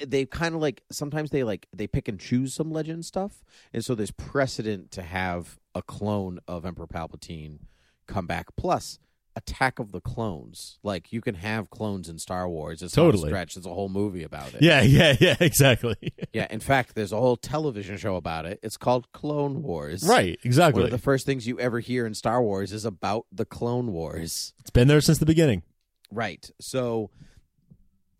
[0.04, 3.86] they kind of like sometimes they like they pick and choose some legend stuff and
[3.86, 7.60] so there's precedent to have a clone of emperor palpatine
[8.08, 9.00] come back plus
[9.36, 13.30] attack of the clones like you can have clones in star wars it's a Totally.
[13.30, 16.14] stretch there's a whole movie about it Yeah, yeah, yeah, exactly.
[16.34, 20.40] yeah in fact there's a whole television show about it it's called clone wars right,
[20.44, 20.82] exactly.
[20.84, 23.92] one of the first things you ever hear in star wars is about the clone
[23.92, 25.64] wars it's been there since the beginning.
[26.12, 26.50] Right.
[26.62, 27.10] So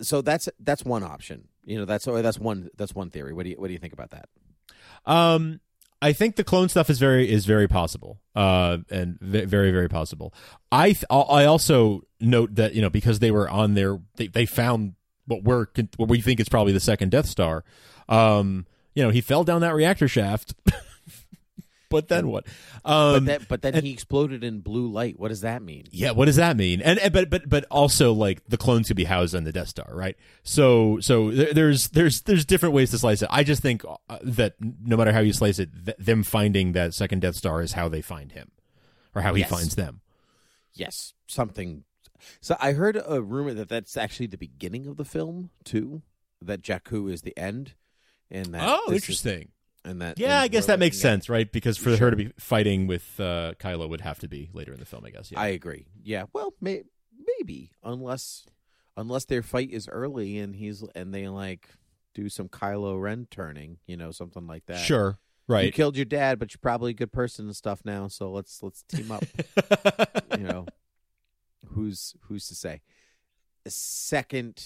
[0.02, 1.48] so that's that's one option.
[1.64, 3.32] You know, that's that's one that's one theory.
[3.34, 4.28] What do you what do you think about that?
[5.06, 5.60] Um,
[6.06, 9.90] I think the clone stuff is very is very possible, uh, and ve- very very
[9.90, 10.36] possible.
[10.72, 14.46] I th- I also note that you know because they were on their they, they
[14.46, 14.94] found
[15.26, 15.66] what we're
[15.98, 17.64] what we think is probably the second Death Star.
[18.08, 20.54] Um, you know he fell down that reactor shaft,
[22.02, 22.46] but then what?
[22.84, 25.20] Um, but then but then and- he exploded in blue light.
[25.20, 25.86] What does that mean?
[25.92, 26.82] yeah, what does that mean?
[26.82, 29.70] And, and but but but also like the clones could be housed on the Death
[29.70, 30.16] Star, right?
[30.44, 33.30] So so there, there's there's there's different ways to slice it.
[33.32, 36.94] I just think uh, that no matter how you slice it, th- them finding that
[36.94, 38.52] second Death Star is how they find him,
[39.16, 39.50] or how he Yes.
[39.50, 40.02] finds them.
[40.74, 41.84] Yes, something.
[42.42, 46.02] So I heard a rumor that that's actually the beginning of the film too.
[46.42, 47.74] That Jakku is the end,
[48.30, 49.50] and that Oh, this is- interesting.
[49.86, 51.50] And that Yeah, I guess that makes at- sense, right?
[51.52, 54.80] Because for her to be fighting with uh, Kylo would have to be later in
[54.80, 55.32] the film, I guess.
[55.32, 55.40] Yeah.
[55.40, 55.86] I agree.
[56.04, 56.26] Yeah.
[56.34, 56.84] Well, may,
[57.40, 58.46] maybe unless
[58.98, 61.70] unless their fight is early and he's and they like
[62.14, 64.80] do some Kylo Ren turning, you know, something like that.
[64.80, 65.18] sure.
[65.48, 65.66] Right.
[65.66, 68.08] You killed your dad, but you're probably a good person and stuff now.
[68.08, 69.24] So let's let's team up.
[70.38, 70.66] you know,
[71.68, 72.82] who's who's to say?
[73.68, 74.64] Second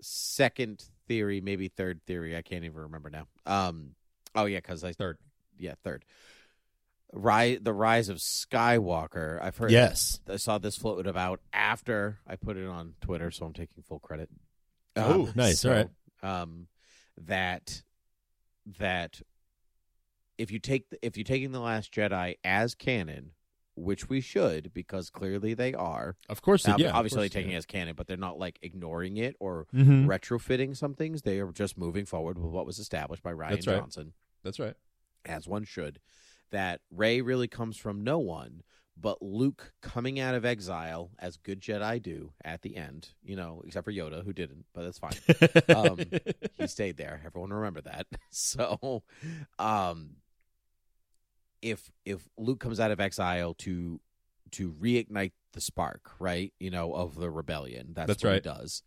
[0.00, 2.36] second theory, maybe third theory.
[2.36, 3.26] I can't even remember now.
[3.46, 3.94] Um.
[4.34, 5.18] Oh yeah, because I Third.
[5.58, 6.04] yeah third.
[7.12, 9.40] Rise the rise of Skywalker.
[9.42, 9.70] I've heard.
[9.70, 10.20] Yes.
[10.28, 13.98] I saw this floated about after I put it on Twitter, so I'm taking full
[13.98, 14.30] credit.
[14.96, 15.64] Oh, nice.
[15.64, 15.88] All right.
[16.22, 16.68] Um,
[17.26, 17.82] that
[18.78, 19.20] that
[20.38, 23.32] if you take the, if you're taking the Last Jedi as canon,
[23.74, 26.16] which we should because clearly they are.
[26.28, 26.66] Of course.
[26.66, 26.92] Now, yeah.
[26.92, 27.58] obviously course, taking yeah.
[27.58, 30.06] as canon, but they're not like ignoring it or Mhm.
[30.06, 31.22] retrofitting some things.
[31.22, 33.78] They are just moving forward with what was established by Rian That's right.
[33.78, 34.74] Johnson That's right.
[35.24, 36.00] as one should,
[36.50, 38.62] that Rey really comes from no one,
[38.94, 43.62] but Luke coming out of exile, as good Jedi do at the end, you know,
[43.66, 45.16] except for Yoda, who didn't, but that's fine.
[45.74, 45.98] um,
[46.58, 47.22] he stayed there.
[47.24, 48.06] Everyone remember that.
[48.30, 49.02] So,
[49.58, 50.16] um,
[51.62, 54.00] if if Luke comes out of exile to
[54.52, 56.52] to reignite the spark, right?
[56.60, 57.92] You know, of the rebellion.
[57.94, 58.36] That's, That's what right.
[58.36, 58.82] he does.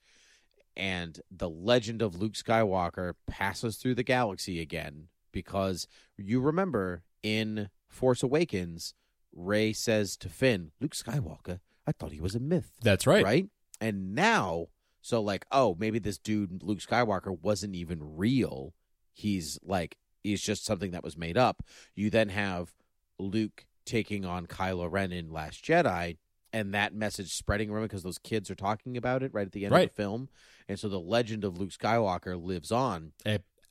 [0.78, 7.70] And the legend of Luke Skywalker passes through the galaxy again because you remember in
[7.88, 8.94] Force Awakens,
[9.34, 13.24] Rey says to Finn, "Luke Skywalker, I thought he was a myth." That's right.
[13.24, 13.48] right?
[13.80, 14.68] And now,
[15.02, 18.74] so like, oh, maybe this dude Luke Skywalker wasn't even real.
[19.14, 21.64] He's like, he's just something that was made up.
[21.96, 22.74] You then have
[23.20, 26.18] Luke taking on Kylo Ren in Last Jedi,
[26.52, 29.66] and that message spreading around because those kids are talking about it right at the
[29.66, 29.90] end Right.
[29.90, 30.30] of the film,
[30.68, 33.14] and so the legend of Luke Skywalker lives on.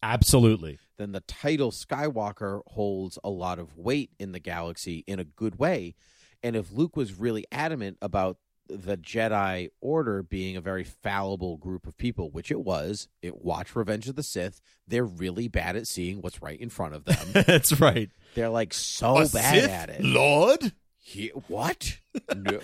[0.02, 0.78] Absolutely.
[0.98, 5.58] Then the title Skywalker holds a lot of weight in the galaxy in a good
[5.58, 5.94] way.
[6.42, 8.36] And if Luke was really adamant about
[8.68, 13.76] the Jedi Order being a very fallible group of people, which it was, it watched
[13.76, 14.60] Revenge of the Sith.
[14.88, 17.28] They're really bad at seeing what's right in front of them.
[17.46, 18.10] That's right.
[18.34, 20.02] They're like so A bad Sith at it.
[20.04, 20.72] Lord?
[20.98, 21.98] He- what?
[22.34, 22.60] no.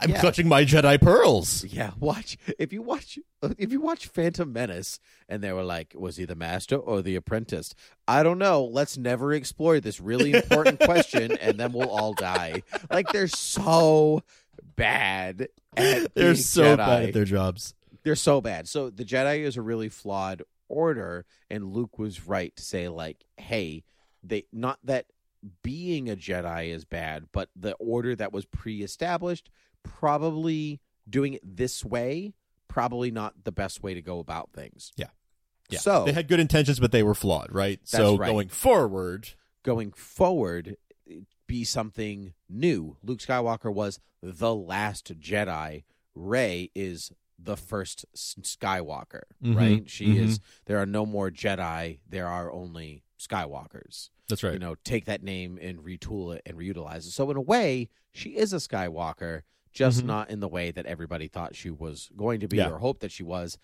[0.00, 0.20] I'm Yeah.
[0.20, 1.64] clutching my Jedi pearls.
[1.66, 3.18] Yeah, watch if you watch
[3.58, 4.98] if you watch Phantom Menace
[5.28, 7.74] and they were like, was he the master or the apprentice?
[8.08, 8.64] I don't know.
[8.64, 12.62] Let's never explore this really important question, and then we'll all die.
[12.90, 14.22] Like they're so
[14.76, 15.48] bad.
[15.76, 16.76] At They're so Jedi.
[16.76, 17.74] bad at their jobs.
[18.02, 18.68] They're so bad.
[18.68, 23.24] So the Jedi is a really flawed order, and Luke was right to say like,
[23.36, 23.84] hey,
[24.22, 25.06] they not that
[25.62, 29.50] being a Jedi is bad, but the order that was pre-established
[29.82, 32.32] probably doing it this way
[32.72, 34.92] probably not the best way to go about things.
[34.96, 35.08] Yeah.
[35.68, 35.78] Yeah.
[35.80, 37.80] So they had good intentions, but they were flawed, right?
[37.84, 38.26] so right.
[38.30, 39.28] going forward,
[39.62, 40.76] going forward
[41.46, 42.96] be something new.
[43.02, 45.84] Luke Skywalker was the last Jedi.
[46.14, 49.90] Rey is the first Skywalker, Mhm, right?
[49.90, 50.16] She mhm.
[50.18, 50.40] is.
[50.66, 51.98] There are no more Jedi.
[52.08, 54.10] There are only Skywalkers.
[54.28, 54.52] That's right.
[54.52, 57.12] You know, take that name and retool it and reutilize it.
[57.12, 59.42] So in a way, she is a Skywalker,
[59.72, 60.06] just Mhm.
[60.06, 62.70] not in the way that everybody thought she was going to be Yeah.
[62.70, 63.58] or hoped that she was.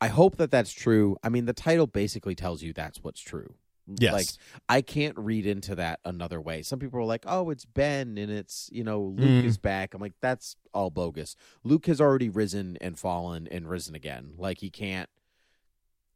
[0.00, 1.16] I hope that that's true.
[1.22, 3.56] I mean, the title basically tells you that's what's true.
[3.98, 4.12] Yes.
[4.12, 4.26] Like
[4.68, 6.62] I can't read into that another way.
[6.62, 9.44] Some people are like, "Oh, it's Ben and it's, you know, Luke Mm.
[9.44, 11.34] is back." I'm like, "That's all bogus.
[11.64, 14.34] Luke has already risen and fallen and risen again.
[14.36, 15.08] Like he can't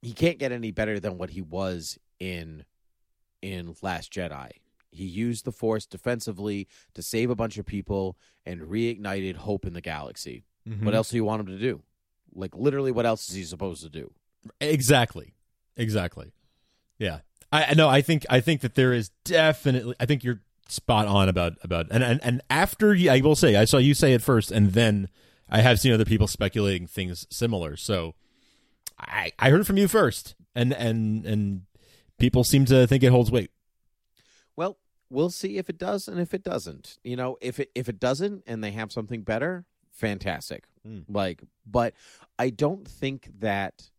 [0.03, 2.65] he can't get any better than what he was in
[3.43, 4.51] in Last Jedi.
[4.91, 8.17] He used the Force defensively to save a bunch of people
[8.47, 10.45] and reignited hope in the galaxy.
[10.69, 10.85] Mhm.
[10.85, 11.83] What else do you want him to do?
[12.35, 14.13] Like literally, what else is he supposed to do?
[14.61, 15.35] Exactly.
[15.77, 16.33] Exactly.
[16.99, 17.21] Yeah.
[17.55, 21.07] I I know I think I think that there is definitely I think you're spot
[21.07, 24.13] on about about and and, and after you, I will say I saw you say
[24.13, 25.09] it first and then
[25.49, 27.77] I have seen other people speculating things similar.
[27.77, 28.15] So
[28.99, 31.63] I I heard it from you first and and and
[32.19, 33.51] people seem to think it holds weight.
[34.57, 34.79] Well,
[35.11, 36.99] we'll see if it does and if it doesn't.
[37.05, 40.65] You know, if it if it doesn't and they have something better, fantastic.
[40.87, 41.05] Mm.
[41.09, 41.95] Like, but
[42.37, 43.91] I don't think that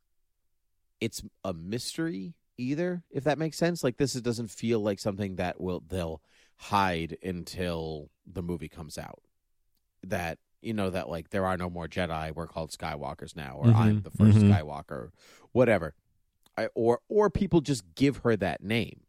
[0.99, 3.03] it's a mystery either.
[3.11, 6.21] If that makes sense, like this is, doesn't feel like something that will they'll
[6.57, 9.21] hide until the movie comes out.
[10.03, 12.33] That you know that like there are no more Jedi.
[12.33, 14.49] We're called Skywalkers now, or I'm Mhm, the 1st mhm.
[14.51, 15.09] Skywalker,
[15.51, 15.93] whatever.
[16.57, 19.01] I, or or people just give her that name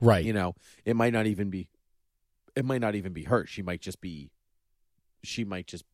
[0.00, 0.24] Right.
[0.24, 0.54] you know
[0.86, 1.68] it might not even be
[2.54, 4.30] it might not even be her she might just be
[5.22, 5.84] she might just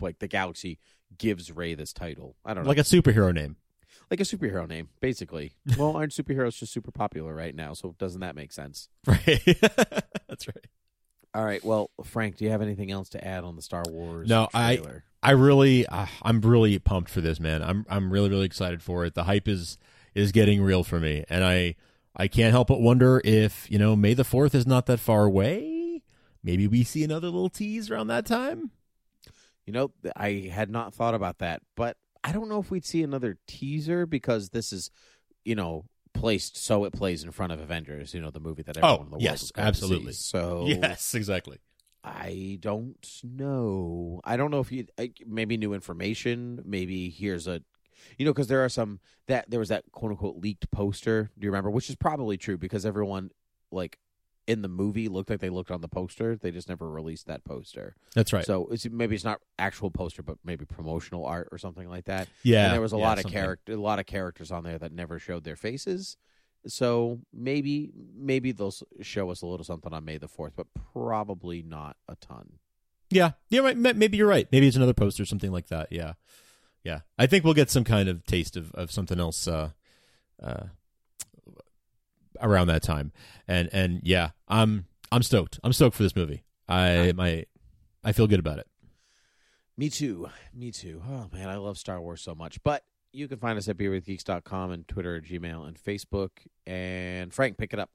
[0.00, 0.78] like the galaxy
[1.18, 3.56] gives Rey this title i don't know like a superhero name.
[4.12, 8.20] Like a superhero name basically well aren't superheroes just super popular right now so doesn't
[8.20, 9.42] that make sense Right.
[10.28, 10.66] That's right.
[11.34, 14.28] all right well frank do you have anything else to add on the star wars
[14.28, 15.04] No, I- trailer?
[15.24, 17.62] I really, uh, I'm really pumped for this, man.
[17.62, 19.14] I'm, I'm really, really excited for it.
[19.14, 19.78] The hype is,
[20.16, 21.76] is getting real for me, and I,
[22.16, 25.22] I can't help but wonder if you know May the Fourth is not that far
[25.24, 26.02] away.
[26.42, 28.72] Maybe we see another little tease around that time.
[29.64, 33.02] You know, I had not thought about that, but I don't know if we'd see
[33.02, 34.90] another teaser because this is,
[35.44, 38.14] you know, placed so it plays in front of Avengers.
[38.14, 39.74] You know, the movie that everyone Oh, in the oh, world yes, is going to
[39.74, 39.84] see.
[39.84, 40.12] absolutely.
[40.12, 41.58] So Yes, exactly.
[42.04, 44.20] I don't know.
[44.24, 44.86] I don't know if you
[45.26, 46.60] maybe new information.
[46.64, 47.62] Maybe here's a,
[48.18, 48.98] you know, because there are some
[49.28, 51.30] that there was that quote unquote leaked poster.
[51.38, 51.70] Do you remember?
[51.70, 53.30] Which is probably true because everyone
[53.70, 53.98] like
[54.46, 56.36] in the movie looked like they looked on the poster.
[56.36, 57.94] They just never released that poster.
[58.14, 58.44] That's right.
[58.44, 62.28] So it's, maybe it's not actual poster, but maybe promotional art or something like that.
[62.42, 63.40] yeah, and there was a yeah, lot of something.
[63.40, 66.16] character, a lot of characters on there that never showed their faces.
[66.66, 71.62] So maybe maybe they'll show us a little something on May the fourth, but probably
[71.62, 72.54] not a ton.
[73.10, 73.76] Yeah, yeah, right.
[73.76, 74.48] Maybe you're right.
[74.50, 75.88] Maybe it's another poster, something like that.
[75.90, 76.14] Yeah,
[76.82, 77.00] yeah.
[77.18, 79.70] I think we'll get some kind of taste of, of something else uh,
[80.42, 80.64] uh,
[82.42, 83.12] around that time.
[83.48, 85.58] And and yeah, I'm I'm stoked.
[85.64, 86.44] I'm stoked for this movie.
[86.68, 87.44] I my
[88.04, 88.66] I feel good about it.
[89.76, 90.28] Me too.
[90.54, 91.02] Me too.
[91.08, 92.62] Oh man, I love Star Wars so much.
[92.62, 96.30] But you can find us at beerwithgeeks.com and Twitter, Gmail, and Facebook.
[96.66, 97.90] And Frank, pick it up.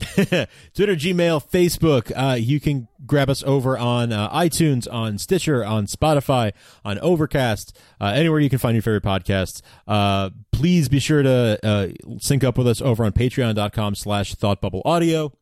[0.00, 2.10] Twitter, Gmail, Facebook.
[2.14, 6.52] Uh, you can grab us over on uh, iTunes, on Stitcher, on Spotify,
[6.84, 9.62] on Overcast, uh, anywhere you can find your favorite podcasts.
[9.86, 11.88] Uh, please be sure to uh,
[12.18, 15.32] sync up with us over on patreon.com slash thoughtbubbleaudio.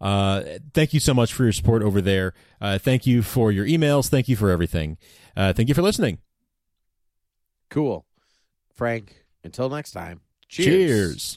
[0.00, 2.34] Uh, thank you so much for your support over there.
[2.60, 4.08] Uh, thank you for your emails.
[4.08, 4.96] Thank you for everything.
[5.36, 6.18] Uh, thank you for listening.
[7.70, 8.04] Cool.
[8.74, 10.20] Frank, until next time.
[10.48, 11.34] Cheers.